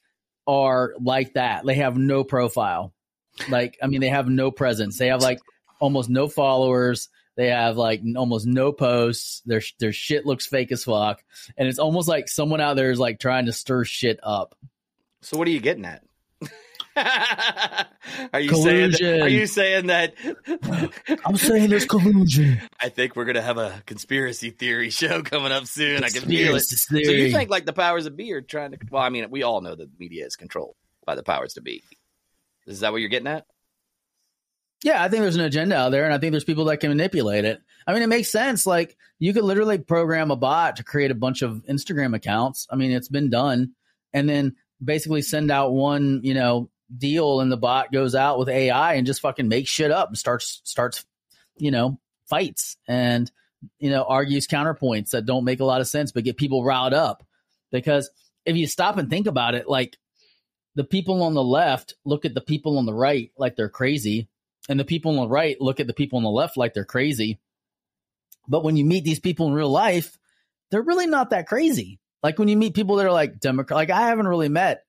are 0.47 0.95
like 1.01 1.35
that. 1.35 1.65
They 1.65 1.75
have 1.75 1.97
no 1.97 2.25
profile. 2.25 2.93
Like 3.49 3.79
I 3.83 3.87
mean, 3.87 4.01
they 4.01 4.09
have 4.09 4.29
no 4.29 4.51
presence. 4.51 4.99
They 4.99 5.09
have 5.09 5.23
like 5.23 5.39
almost 5.81 6.09
no 6.09 6.29
followers. 6.29 7.09
They 7.37 7.49
have 7.49 7.77
like 7.77 8.03
almost 8.17 8.47
no 8.47 8.73
posts. 8.73 9.43
Their 9.45 9.63
their 9.79 9.93
shit 9.93 10.25
looks 10.25 10.47
fake 10.47 10.73
as 10.73 10.85
fuck, 10.85 11.23
and 11.57 11.69
it's 11.69 11.79
almost 11.79 12.09
like 12.09 12.29
someone 12.29 12.61
out 12.61 12.77
there 12.77 12.91
is 12.91 12.99
like 12.99 13.19
trying 13.21 13.47
to 13.47 13.53
stir 13.53 13.85
shit 13.85 14.19
up. 14.23 14.55
So 15.23 15.37
what 15.37 15.47
are 15.47 15.51
you 15.51 15.61
getting 15.61 15.85
at? 15.85 16.03
are 18.33 18.41
you 18.41 18.55
saying? 18.55 18.93
That, 18.93 19.21
are 19.23 19.29
you 19.29 19.47
saying 19.47 19.89
that? 19.89 20.15
I'm 21.27 21.37
saying 21.37 21.69
there's 21.69 21.85
collusion. 21.85 22.63
I 22.81 22.89
think 22.89 23.17
we're 23.17 23.27
gonna 23.27 23.43
have 23.43 23.59
a 23.59 23.83
conspiracy 23.85 24.49
theory 24.49 24.89
show 24.89 25.21
coming 25.23 25.53
up 25.53 25.67
soon. 25.67 26.05
I 26.05 26.09
can 26.09 26.23
feel 26.23 26.57
it. 26.57 26.65
Conspiracy 26.67 26.77
So 26.77 26.97
you 26.97 27.05
theory. 27.05 27.33
think 27.33 27.51
like 27.51 27.67
the 27.67 27.75
powers 27.75 28.07
of 28.07 28.17
be 28.17 28.33
are 28.33 28.41
trying 28.41 28.73
to? 28.73 28.79
Well, 28.91 29.03
I 29.03 29.11
mean, 29.11 29.31
we 29.31 29.43
all 29.43 29.61
know 29.61 29.75
the 29.75 29.91
media 29.99 30.25
is 30.25 30.37
controlled 30.37 30.75
by 31.05 31.17
the 31.17 31.23
powers 31.23 31.55
to 31.55 31.61
be. 31.61 31.83
Is 32.67 32.81
that 32.81 32.93
what 32.93 33.03
you're 33.03 33.11
getting 33.11 33.29
at? 33.29 33.45
Yeah, 34.85 35.03
I 35.03 35.09
think 35.09 35.23
there's 35.23 35.37
an 35.37 35.43
agenda 35.43 35.77
out 35.77 35.91
there, 35.91 36.05
and 36.05 36.13
I 36.13 36.19
think 36.19 36.33
there's 36.33 36.45
people 36.45 36.67
that 36.67 36.79
can 36.79 36.91
manipulate 36.91 37.45
it. 37.45 37.61
I 37.87 37.93
mean, 37.93 38.03
it 38.03 38.09
makes 38.09 38.29
sense. 38.29 38.67
Like 38.67 38.97
you 39.19 39.33
could 39.33 39.45
literally 39.45 39.79
program 39.79 40.31
a 40.31 40.37
bot 40.37 40.77
to 40.77 40.85
create 40.85 41.11
a 41.11 41.15
bunch 41.15 41.43
of 41.43 41.65
Instagram 41.69 42.15
accounts. 42.15 42.67
I 42.71 42.77
mean, 42.77 42.91
it's 42.91 43.09
been 43.09 43.31
done, 43.31 43.73
and 44.13 44.29
then 44.29 44.57
basically 44.85 45.23
send 45.23 45.51
out 45.51 45.73
one, 45.73 46.21
you 46.23 46.35
know, 46.35 46.71
deal, 46.97 47.41
and 47.41 47.51
the 47.51 47.57
bot 47.57 47.91
goes 47.91 48.15
out 48.15 48.39
with 48.39 48.49
AI 48.49 48.95
and 48.95 49.07
just 49.07 49.23
fucking 49.23 49.49
makes 49.49 49.71
shit 49.71 49.91
up 49.91 50.09
and 50.09 50.19
starts 50.19 50.61
starts, 50.65 51.05
you 51.57 51.71
know, 51.71 51.99
fights 52.27 52.77
and 52.87 53.31
you 53.79 53.91
know 53.91 54.05
argues 54.05 54.47
counterpoints 54.47 55.11
that 55.11 55.27
don't 55.27 55.45
make 55.45 55.61
a 55.61 55.65
lot 55.65 55.81
of 55.81 55.89
sense, 55.89 56.13
but 56.13 56.25
get 56.25 56.37
people 56.37 56.65
riled 56.65 56.95
up. 56.95 57.27
Because 57.73 58.11
if 58.45 58.57
you 58.57 58.67
stop 58.67 58.99
and 58.99 59.09
think 59.09 59.27
about 59.27 59.55
it, 59.55 59.69
like 59.69 59.97
the 60.75 60.85
people 60.85 61.23
on 61.23 61.35
the 61.35 61.43
left 61.43 61.95
look 62.05 62.25
at 62.25 62.35
the 62.35 62.41
people 62.41 62.79
on 62.79 62.87
the 62.87 62.95
right 62.95 63.33
like 63.37 63.57
they're 63.57 63.69
crazy 63.69 64.29
and 64.69 64.79
the 64.79 64.85
people 64.85 65.13
on 65.13 65.29
the 65.29 65.33
right 65.33 65.61
look 65.61 65.81
at 65.81 65.87
the 65.87 65.95
people 65.95 66.17
on 66.19 66.23
the 66.23 66.31
left 66.31 66.57
like 66.57 66.75
they're 66.75 66.85
crazy. 66.85 67.39
But 68.49 68.65
when 68.65 68.77
you 68.77 68.85
meet 68.85 69.05
these 69.05 69.21
people 69.21 69.49
in 69.49 69.55
real 69.55 69.71
life, 69.71 70.19
they're 70.71 70.83
really 70.83 71.07
not 71.07 71.31
that 71.31 71.47
crazy. 71.47 71.99
Like 72.23 72.39
when 72.39 72.49
you 72.49 72.57
meet 72.57 72.75
people 72.75 72.97
that 72.97 73.07
are 73.07 73.13
like 73.13 73.41
Democrat, 73.41 73.77
like 73.77 73.91
I 73.91 74.09
haven't 74.09 74.29
really 74.29 74.49
met 74.49 74.85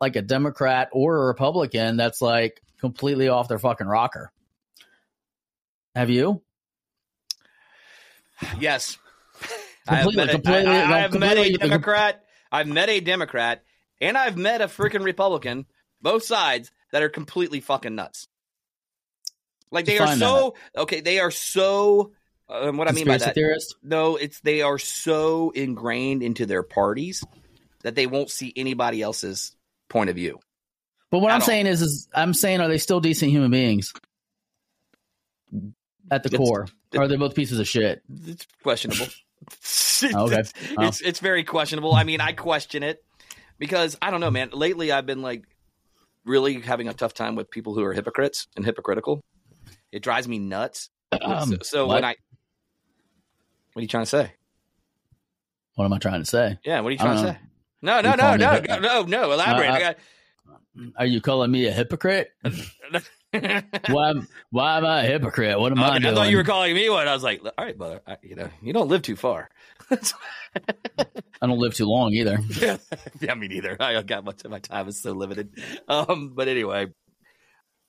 like 0.00 0.16
a 0.16 0.22
Democrat 0.22 0.88
or 0.92 1.22
a 1.22 1.26
Republican 1.26 1.96
that's 1.96 2.20
like 2.20 2.60
completely 2.80 3.28
off 3.28 3.48
their 3.48 3.58
fucking 3.58 3.86
rocker. 3.86 4.32
Have 5.94 6.10
you? 6.10 6.42
Yes. 8.60 8.98
I 9.88 9.96
have 9.96 10.14
met, 10.14 10.28
a, 10.28 10.32
completely- 10.32 10.66
I, 10.66 10.96
I 10.96 11.00
have 11.00 11.14
met 11.14 11.38
a 11.38 11.52
Democrat. 11.52 12.24
I've 12.50 12.68
met 12.68 12.88
a 12.88 13.00
Democrat, 13.00 13.62
and 14.00 14.16
I've 14.16 14.36
met 14.36 14.60
a 14.60 14.66
freaking 14.66 15.04
Republican. 15.04 15.66
Both 16.02 16.24
sides 16.24 16.70
that 16.92 17.02
are 17.02 17.08
completely 17.08 17.60
fucking 17.60 17.94
nuts. 17.94 18.28
Like 19.70 19.84
they 19.84 19.98
are 19.98 20.16
so 20.16 20.54
okay. 20.76 21.00
They 21.00 21.18
are 21.18 21.30
so. 21.30 22.12
Um, 22.48 22.76
what 22.76 22.88
I 22.88 22.92
mean 22.92 23.06
by 23.06 23.14
Conspiracy 23.14 23.24
that? 23.24 23.34
theorist? 23.34 23.76
No, 23.82 24.16
it's 24.16 24.40
they 24.40 24.62
are 24.62 24.78
so 24.78 25.50
ingrained 25.50 26.22
into 26.22 26.46
their 26.46 26.62
parties 26.62 27.24
that 27.82 27.96
they 27.96 28.06
won't 28.06 28.30
see 28.30 28.52
anybody 28.54 29.02
else's 29.02 29.56
point 29.88 30.10
of 30.10 30.16
view. 30.16 30.38
But 31.10 31.18
what 31.20 31.32
I'm 31.32 31.40
all. 31.40 31.46
saying 31.46 31.66
is, 31.66 31.82
is 31.82 32.08
I'm 32.14 32.34
saying, 32.34 32.60
are 32.60 32.68
they 32.68 32.78
still 32.78 33.00
decent 33.00 33.30
human 33.30 33.50
beings 33.50 33.92
at 36.10 36.22
the 36.22 36.36
core? 36.36 36.66
Or 36.94 37.02
are 37.02 37.08
they 37.08 37.16
both 37.16 37.34
pieces 37.34 37.58
of 37.58 37.66
shit? 37.66 38.02
It's 38.26 38.46
questionable. 38.62 39.06
Okay. 40.02 40.40
It's, 40.40 40.52
it's 40.78 41.00
it's 41.00 41.20
very 41.20 41.44
questionable. 41.44 41.94
I 41.94 42.04
mean, 42.04 42.20
I 42.20 42.32
question 42.32 42.82
it 42.82 43.02
because 43.58 43.96
I 44.02 44.10
don't 44.10 44.20
know, 44.20 44.30
man. 44.30 44.50
Lately, 44.52 44.92
I've 44.92 45.06
been 45.06 45.22
like 45.22 45.44
really 46.24 46.60
having 46.60 46.88
a 46.88 46.92
tough 46.92 47.14
time 47.14 47.34
with 47.34 47.50
people 47.50 47.74
who 47.74 47.82
are 47.82 47.92
hypocrites 47.94 48.46
and 48.56 48.64
hypocritical. 48.64 49.22
It 49.92 50.02
drives 50.02 50.26
me 50.28 50.38
nuts. 50.38 50.90
Um, 51.20 51.50
so 51.50 51.56
so 51.62 51.86
what? 51.86 51.94
when 51.96 52.04
I, 52.04 52.16
what 53.72 53.80
are 53.80 53.82
you 53.82 53.88
trying 53.88 54.02
to 54.04 54.10
say? 54.10 54.32
What 55.74 55.84
am 55.84 55.92
I 55.92 55.98
trying 55.98 56.20
to 56.20 56.26
say? 56.26 56.58
Yeah, 56.64 56.80
what 56.80 56.88
are 56.88 56.92
you 56.92 56.98
trying 56.98 57.16
to 57.16 57.32
say? 57.32 57.38
No, 57.82 58.00
no, 58.00 58.14
no, 58.14 58.36
no, 58.36 58.60
no, 58.60 58.78
no, 58.78 59.02
no. 59.02 59.32
Elaborate. 59.32 59.70
Uh, 59.70 59.72
I 59.74 59.78
got- 59.80 59.96
Are 60.96 61.06
you 61.06 61.20
calling 61.20 61.50
me 61.50 61.66
a 61.66 61.72
hypocrite? 61.72 62.30
why, 63.30 64.10
am, 64.10 64.26
why 64.50 64.78
am 64.78 64.86
I 64.86 65.02
a 65.04 65.06
hypocrite? 65.06 65.58
What 65.60 65.72
am 65.72 65.78
I 65.82 65.98
doing? 65.98 66.12
I 66.12 66.16
thought 66.16 66.30
you 66.30 66.36
were 66.38 66.44
calling 66.44 66.74
me 66.74 66.88
one. 66.88 67.06
I 67.06 67.12
was 67.14 67.22
like, 67.22 67.42
all 67.44 67.52
right, 67.58 67.76
brother. 67.76 68.00
I, 68.06 68.16
you 68.22 68.34
know, 68.34 68.48
you 68.62 68.72
don't 68.72 68.88
live 68.88 69.02
too 69.02 69.16
far. 69.16 69.50
I 69.90 71.46
don't 71.46 71.58
live 71.58 71.74
too 71.74 71.86
long 71.86 72.12
either. 72.12 72.38
yeah, 73.20 73.34
me 73.34 73.48
neither. 73.48 73.76
I 73.78 74.00
got 74.02 74.24
much 74.24 74.44
of 74.44 74.50
my 74.50 74.58
time 74.58 74.88
is 74.88 75.00
so 75.02 75.12
limited. 75.12 75.50
Um, 75.88 76.32
but 76.34 76.48
anyway, 76.48 76.86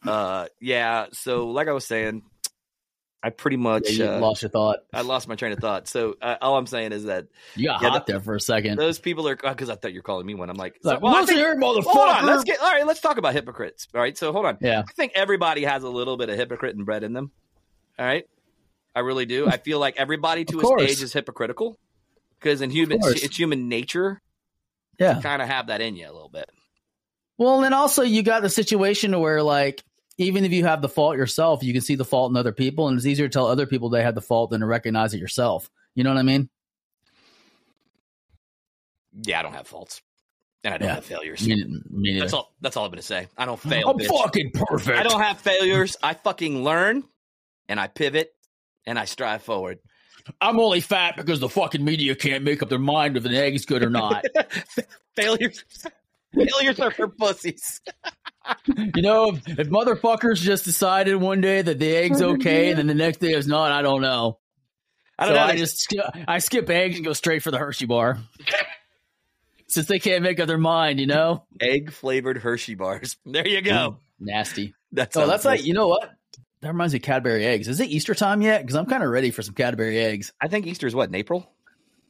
uh, 0.06 0.48
yeah. 0.62 1.08
So, 1.14 1.48
like 1.48 1.68
I 1.68 1.72
was 1.74 1.86
saying, 1.86 2.24
I 3.24 3.32
pretty 3.32 3.58
much 3.58 3.90
Yeah, 3.90 4.06
you 4.06 4.12
uh, 4.12 4.20
lost 4.20 4.44
your 4.44 4.50
thought. 4.50 4.80
I 4.94 5.02
lost 5.02 5.28
my 5.28 5.36
train 5.36 5.52
of 5.52 5.60
thought. 5.60 5.88
So 5.88 6.16
uh, 6.22 6.36
all 6.40 6.56
I'm 6.56 6.68
saying 6.68 6.92
is 6.92 7.06
that 7.06 7.26
You 7.56 7.68
got 7.68 7.82
Yeah, 7.82 7.90
hot 7.90 8.06
there 8.06 8.20
for 8.22 8.36
a 8.36 8.40
second. 8.40 8.78
those 8.78 9.00
people 9.00 9.28
are 9.28 9.36
because 9.36 9.70
I 9.72 9.76
thought 9.76 9.92
you 9.92 10.00
were 10.00 10.04
calling 10.04 10.26
me 10.26 10.36
one. 10.36 10.50
I'm 10.52 10.56
like, 10.56 10.76
Like, 10.84 11.02
well, 11.02 11.26
think- 11.26 11.38
here, 11.40 11.58
well, 11.60 11.82
hold 11.82 11.98
on. 12.10 12.26
Let's 12.26 12.44
motherfucker. 12.44 12.46
get 12.46 12.60
all 12.62 12.72
right. 12.72 12.86
Let's 12.86 13.02
talk 13.02 13.18
about 13.18 13.34
hypocrites. 13.34 13.88
All 13.96 14.00
right. 14.02 14.16
So 14.18 14.32
hold 14.32 14.46
on. 14.46 14.58
Yeah. 14.62 14.84
I 14.88 14.92
think 14.94 15.14
everybody 15.16 15.64
has 15.66 15.84
a 15.84 15.90
little 15.90 16.16
bit 16.16 16.30
of 16.30 16.38
hypocrite 16.38 16.76
and 16.76 16.86
bred 16.86 17.04
in 17.04 17.14
them. 17.14 17.32
All 17.98 18.06
right. 18.06 18.26
I 18.96 19.00
really 19.00 19.26
do. 19.26 19.48
I 19.48 19.58
feel 19.58 19.80
like 19.80 19.98
everybody 19.98 20.46
to 20.46 20.60
a 20.62 20.66
stage 20.80 21.02
is 21.02 21.12
hypocritical 21.12 21.78
because 22.40 22.62
in 22.62 22.70
human, 22.70 23.00
it's 23.04 23.36
human 23.38 23.68
nature 23.68 24.22
Yeah. 25.00 25.16
to 25.16 25.22
kind 25.22 25.42
of 25.42 25.48
have 25.48 25.68
that 25.68 25.82
in 25.82 25.96
you 25.96 26.06
a 26.06 26.14
little 26.14 26.30
bit. 26.30 26.50
Well, 27.38 27.56
and 27.56 27.64
then 27.64 27.74
also 27.74 28.02
you 28.04 28.24
got 28.24 28.42
the 28.42 28.50
situation 28.50 29.18
where 29.20 29.44
like 29.44 29.84
even 30.18 30.44
if 30.46 30.52
you 30.52 30.66
have 30.66 30.82
the 30.82 30.90
fault 30.90 31.18
yourself, 31.18 31.64
you 31.64 31.72
can 31.74 31.82
see 31.82 31.96
the 31.96 32.06
fault 32.06 32.32
in 32.32 32.38
other 32.38 32.52
people, 32.52 32.88
and 32.88 32.98
it's 32.98 33.06
easier 33.06 33.28
to 33.28 33.32
tell 33.32 33.48
other 33.48 33.68
people 33.68 33.90
they 33.90 34.02
had 34.04 34.16
the 34.16 34.22
fault 34.22 34.50
than 34.50 34.62
to 34.62 34.66
recognize 34.68 35.14
it 35.14 35.20
yourself. 35.20 35.70
You 35.94 36.04
know 36.04 36.10
what 36.12 36.20
I 36.20 36.24
mean? 36.24 36.50
Yeah, 39.24 39.40
I 39.40 39.42
don't 39.44 39.54
have 39.54 39.68
faults, 39.68 40.02
and 40.64 40.74
I 40.74 40.78
don't 40.78 40.88
Yeah. 40.88 40.96
have 40.96 41.06
failures. 41.06 41.48
Me, 41.48 41.82
me. 41.90 42.20
That's 42.20 42.34
all. 42.34 42.54
That's 42.62 42.78
all 42.78 42.86
I'm 42.86 42.92
gonna 42.92 43.02
say. 43.02 43.28
I 43.38 43.46
don't 43.46 43.60
fail. 43.60 43.90
I'm 43.90 43.98
bitch. 43.98 44.08
fucking 44.08 44.52
perfect. 44.54 44.98
I 44.98 45.04
don't 45.04 45.22
have 45.22 45.40
failures. 45.40 45.98
I 46.04 46.14
fucking 46.14 46.64
learn, 46.64 47.04
and 47.68 47.80
I 47.80 47.88
pivot, 47.88 48.32
and 48.86 48.98
I 49.00 49.06
strive 49.06 49.44
forward. 49.44 49.80
I'm 50.42 50.60
only 50.60 50.82
fat 50.82 51.16
because 51.16 51.40
the 51.40 51.48
fucking 51.50 51.84
media 51.84 52.16
can't 52.16 52.44
make 52.44 52.62
up 52.62 52.70
their 52.70 52.80
mind 52.80 53.16
if 53.18 53.26
an 53.26 53.34
egg's 53.34 53.66
good 53.66 53.84
or 53.84 53.90
not. 53.90 54.26
failures. 55.16 55.64
Failures 56.46 56.80
are 56.80 56.92
for 56.92 57.08
pussies. 57.08 57.82
you 58.96 59.02
know, 59.02 59.30
if, 59.30 59.60
if 59.60 59.70
motherfuckers 59.70 60.36
just 60.36 60.66
decided 60.66 61.16
one 61.16 61.42
day 61.42 61.62
that 61.62 61.80
the 61.80 61.96
egg's 61.96 62.22
oh, 62.22 62.32
okay, 62.32 62.70
and 62.70 62.80
then 62.80 62.88
the 62.88 62.94
next 62.94 63.18
day 63.18 63.32
it's 63.32 63.48
not, 63.48 63.72
I 63.72 63.82
don't 63.82 64.02
know. 64.02 64.40
I 65.20 65.26
don't 65.26 65.36
so 65.36 65.42
know. 65.42 65.48
I 65.48 65.56
just 65.56 65.78
skip, 65.80 66.06
I 66.28 66.40
skip 66.40 66.70
eggs 66.70 66.98
and 66.98 67.06
go 67.06 67.14
straight 67.14 67.44
for 67.44 67.52
the 67.52 67.58
Hershey 67.58 67.86
bar. 67.86 68.20
Since 69.68 69.88
they 69.88 70.00
can't 70.00 70.24
make 70.24 70.40
up 70.40 70.48
their 70.48 70.58
mind, 70.58 71.00
you 71.00 71.08
know, 71.08 71.46
egg 71.60 71.92
flavored 71.92 72.38
Hershey 72.38 72.76
bars. 72.76 73.18
There 73.26 73.48
you 73.48 73.62
go. 73.62 73.72
Mm, 73.72 73.98
nasty. 74.20 74.74
Oh, 74.76 74.80
that's 74.94 75.18
Oh, 75.18 75.28
that's 75.28 75.44
it 75.44 75.48
like 75.48 75.66
you 75.66 75.74
know 75.74 75.88
what? 75.88 76.12
That 76.62 76.70
reminds 76.70 76.94
me 76.94 76.98
of 77.00 77.04
Cadbury 77.04 77.46
eggs. 77.46 77.68
Is 77.68 77.80
it 77.80 77.90
Easter 77.90 78.16
time 78.16 78.42
yet? 78.42 78.62
Because 78.62 78.76
I'm 78.76 78.86
kind 78.86 79.04
of 79.04 79.10
ready 79.10 79.30
for 79.30 79.42
some 79.42 79.54
Cadbury 79.54 80.00
eggs. 80.00 80.34
I 80.42 80.48
think 80.48 80.66
Easter's 80.66 80.96
what 80.96 81.10
in 81.10 81.16
April. 81.16 81.52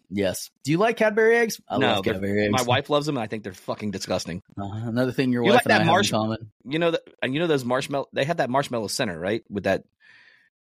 Yes. 0.10 0.50
Do 0.64 0.72
you 0.72 0.78
like 0.78 0.98
Cadbury 0.98 1.36
eggs? 1.38 1.60
I 1.68 1.78
no, 1.78 1.88
love 1.96 2.06
Cadbury 2.06 2.46
eggs. 2.46 2.52
my 2.54 2.62
wife 2.64 2.90
loves 2.90 3.06
them, 3.06 3.18
and 3.18 3.24
I 3.24 3.28
think 3.28 3.44
they're 3.44 3.54
fucking 3.54 3.92
disgusting. 3.92 4.42
Uh, 4.58 4.64
another 4.74 5.12
thing 5.12 5.32
your 5.34 5.44
You 5.44 5.50
wife 5.52 5.58
like 5.58 5.66
that 5.66 5.82
I 5.82 5.84
marsh- 5.84 6.12
have 6.12 6.16
in 6.16 6.22
common. 6.22 6.52
You 6.66 6.80
know 6.80 6.92
that, 6.92 7.02
and 7.22 7.34
you 7.34 7.40
know 7.42 7.48
those 7.48 7.66
marshmallow. 7.66 8.08
They 8.14 8.24
have 8.24 8.38
that 8.38 8.50
marshmallow 8.50 8.88
center, 8.88 9.20
right? 9.20 9.44
With 9.50 9.66
that 9.66 9.84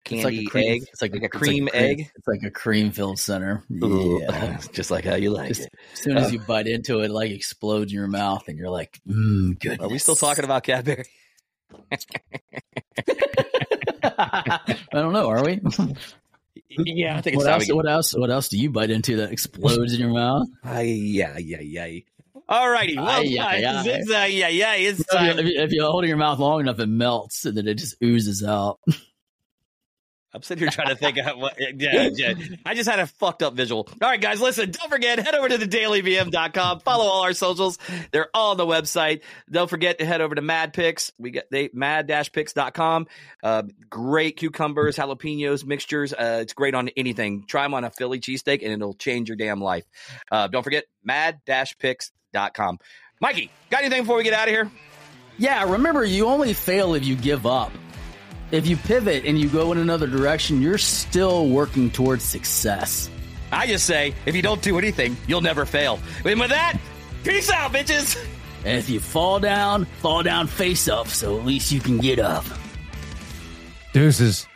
It's 0.06 0.24
like 0.24 0.34
candy 0.34 0.46
cream, 0.46 0.72
egg. 0.72 0.82
It's 0.92 1.02
like, 1.02 1.14
like 1.14 1.24
a 1.24 1.30
cream 1.30 1.68
cream- 1.68 1.82
egg? 1.84 2.12
It's 2.16 2.28
like 2.28 2.44
a 2.44 2.52
cream 2.52 2.92
filled 2.92 3.18
center. 3.20 3.64
Ooh, 3.84 4.20
Yeah. 4.22 4.60
just 4.74 4.92
like 4.92 5.06
how 5.06 5.16
you 5.16 5.32
like 5.32 5.48
Just 5.50 5.62
it. 5.62 5.74
as 5.94 6.00
soon 6.02 6.18
as 6.18 6.32
you 6.32 6.38
bite 6.40 6.68
into 6.68 7.00
it, 7.02 7.06
it 7.06 7.12
like 7.12 7.32
explodes 7.32 7.92
in 7.92 7.98
your 7.98 8.08
mouth, 8.08 8.48
and 8.48 8.58
you're 8.60 8.70
like, 8.70 9.00
mm, 9.08 9.60
good. 9.60 9.82
Are 9.82 9.90
we 9.90 9.98
still 9.98 10.16
talking 10.16 10.44
about 10.46 10.64
Cadbury? 10.64 11.06
I 14.04 14.60
don't 14.94 15.14
know. 15.14 15.30
Are 15.30 15.44
we? 15.44 15.62
yeah, 16.78 17.18
I 17.18 17.22
think 17.22 17.38
what 17.38 17.48
it's 17.48 17.70
else? 17.70 17.76
What 17.76 17.90
else? 17.90 18.12
What 18.16 18.30
else 18.30 18.50
do 18.50 18.58
you 18.58 18.70
bite 18.70 18.90
into 18.92 19.18
that 19.18 19.32
explodes 19.32 19.94
in 19.94 20.00
your 20.00 20.10
mouth? 20.10 20.48
Ay, 20.64 20.84
yeah, 20.84 21.38
yeah, 21.38 21.60
yeah. 21.62 22.00
All 22.50 22.70
righty. 22.70 22.98
Well, 22.98 23.08
Ay, 23.08 23.34
guys, 23.34 23.64
ay, 23.64 23.66
ay. 23.66 23.84
it's, 23.86 24.10
uh, 24.12 24.28
yeah, 24.30 24.48
yeah, 24.50 24.74
it's 24.76 25.00
If 25.00 25.06
you, 25.12 25.18
time. 25.18 25.40
if 25.40 25.46
you- 25.46 25.62
if 25.62 25.72
you 25.72 25.84
hold 25.86 26.06
your 26.06 26.18
mouth 26.18 26.40
long 26.40 26.60
enough, 26.62 26.80
it 26.80 26.88
melts 26.88 27.46
and 27.46 27.56
then 27.56 27.68
it 27.68 27.76
just 27.76 27.96
oozes 28.04 28.44
out. 28.44 28.80
I'm 30.34 30.42
sitting 30.42 30.64
here 30.64 30.72
trying 30.72 30.88
to 30.90 30.96
think 30.96 31.18
of 31.18 31.38
what. 31.38 31.58
Yeah, 31.82 32.10
yeah. 32.14 32.34
I 32.66 32.74
just 32.74 32.90
had 32.90 33.00
a 33.00 33.08
fucked 33.08 33.44
up 33.44 33.54
visual. 33.54 33.88
All 34.02 34.10
right, 34.10 34.20
guys, 34.20 34.40
listen. 34.42 34.72
Don't 34.72 34.90
forget, 34.90 35.20
head 35.20 35.36
over 35.36 35.50
to 35.50 35.58
thedailybm.com. 35.58 36.82
Follow 36.82 37.06
all 37.06 37.24
our 37.24 37.34
socials. 37.34 37.78
They're 38.12 38.30
all 38.34 38.52
on 38.52 38.58
the 38.58 38.66
website. 38.66 39.22
Don't 39.50 39.70
forget 39.70 40.00
to 40.00 40.06
head 40.06 40.22
over 40.22 40.36
to 40.36 40.42
Mad 40.42 40.74
Picks. 40.74 41.12
We 41.18 41.32
get 41.32 41.50
they 41.50 41.70
mad-picks.com. 41.74 43.08
Uh, 43.44 43.64
great 43.90 44.38
cucumbers, 44.38 44.98
jalapenos, 44.98 45.66
mixtures. 45.66 46.14
Uh, 46.14 46.40
it's 46.42 46.54
great 46.54 46.76
on 46.76 46.90
anything. 46.98 47.46
Try 47.48 47.64
them 47.64 47.74
on 47.74 47.84
a 47.84 47.90
Philly 47.90 48.20
cheesesteak, 48.20 48.62
and 48.64 48.72
it'll 48.72 48.94
change 48.94 49.30
your 49.30 49.38
damn 49.38 49.62
life. 49.62 49.86
Uh, 50.32 50.48
don't 50.48 50.64
forget 50.64 50.86
mad-picks.com. 51.04 52.80
Mikey, 53.20 53.52
got 53.70 53.82
anything 53.82 54.02
before 54.04 54.18
we 54.18 54.24
get 54.24 54.34
out 54.34 54.48
of 54.48 54.54
here? 54.54 54.70
Yeah, 55.38 55.72
remember, 55.72 56.04
you 56.04 56.28
only 56.28 56.54
fail 56.54 56.94
if 56.94 57.06
you 57.06 57.16
give 57.16 57.46
up. 57.46 57.72
If 58.52 58.68
you 58.68 58.76
pivot 58.76 59.26
and 59.26 59.40
you 59.40 59.48
go 59.48 59.72
in 59.72 59.78
another 59.78 60.08
direction, 60.08 60.62
you're 60.62 60.78
still 60.78 61.48
working 61.48 61.90
towards 61.90 62.24
success. 62.24 63.10
I 63.52 63.66
just 63.66 63.86
say, 63.86 64.14
if 64.26 64.36
you 64.36 64.42
don't 64.42 64.62
do 64.62 64.78
anything, 64.78 65.16
you'll 65.26 65.42
never 65.42 65.66
fail. 65.66 66.00
And 66.26 66.40
with 66.40 66.50
that, 66.50 66.78
peace 67.24 67.50
out, 67.50 67.72
bitches. 67.72 68.18
And 68.66 68.78
if 68.78 68.90
you 68.90 69.00
fall 69.00 69.40
down, 69.40 69.86
fall 69.86 70.22
down 70.22 70.48
face 70.48 70.88
up, 70.90 71.08
so 71.08 71.40
at 71.40 71.46
least 71.46 71.72
you 71.72 71.80
can 71.80 71.98
get 71.98 72.20
up. 72.20 72.46
Deuces. 73.94 74.48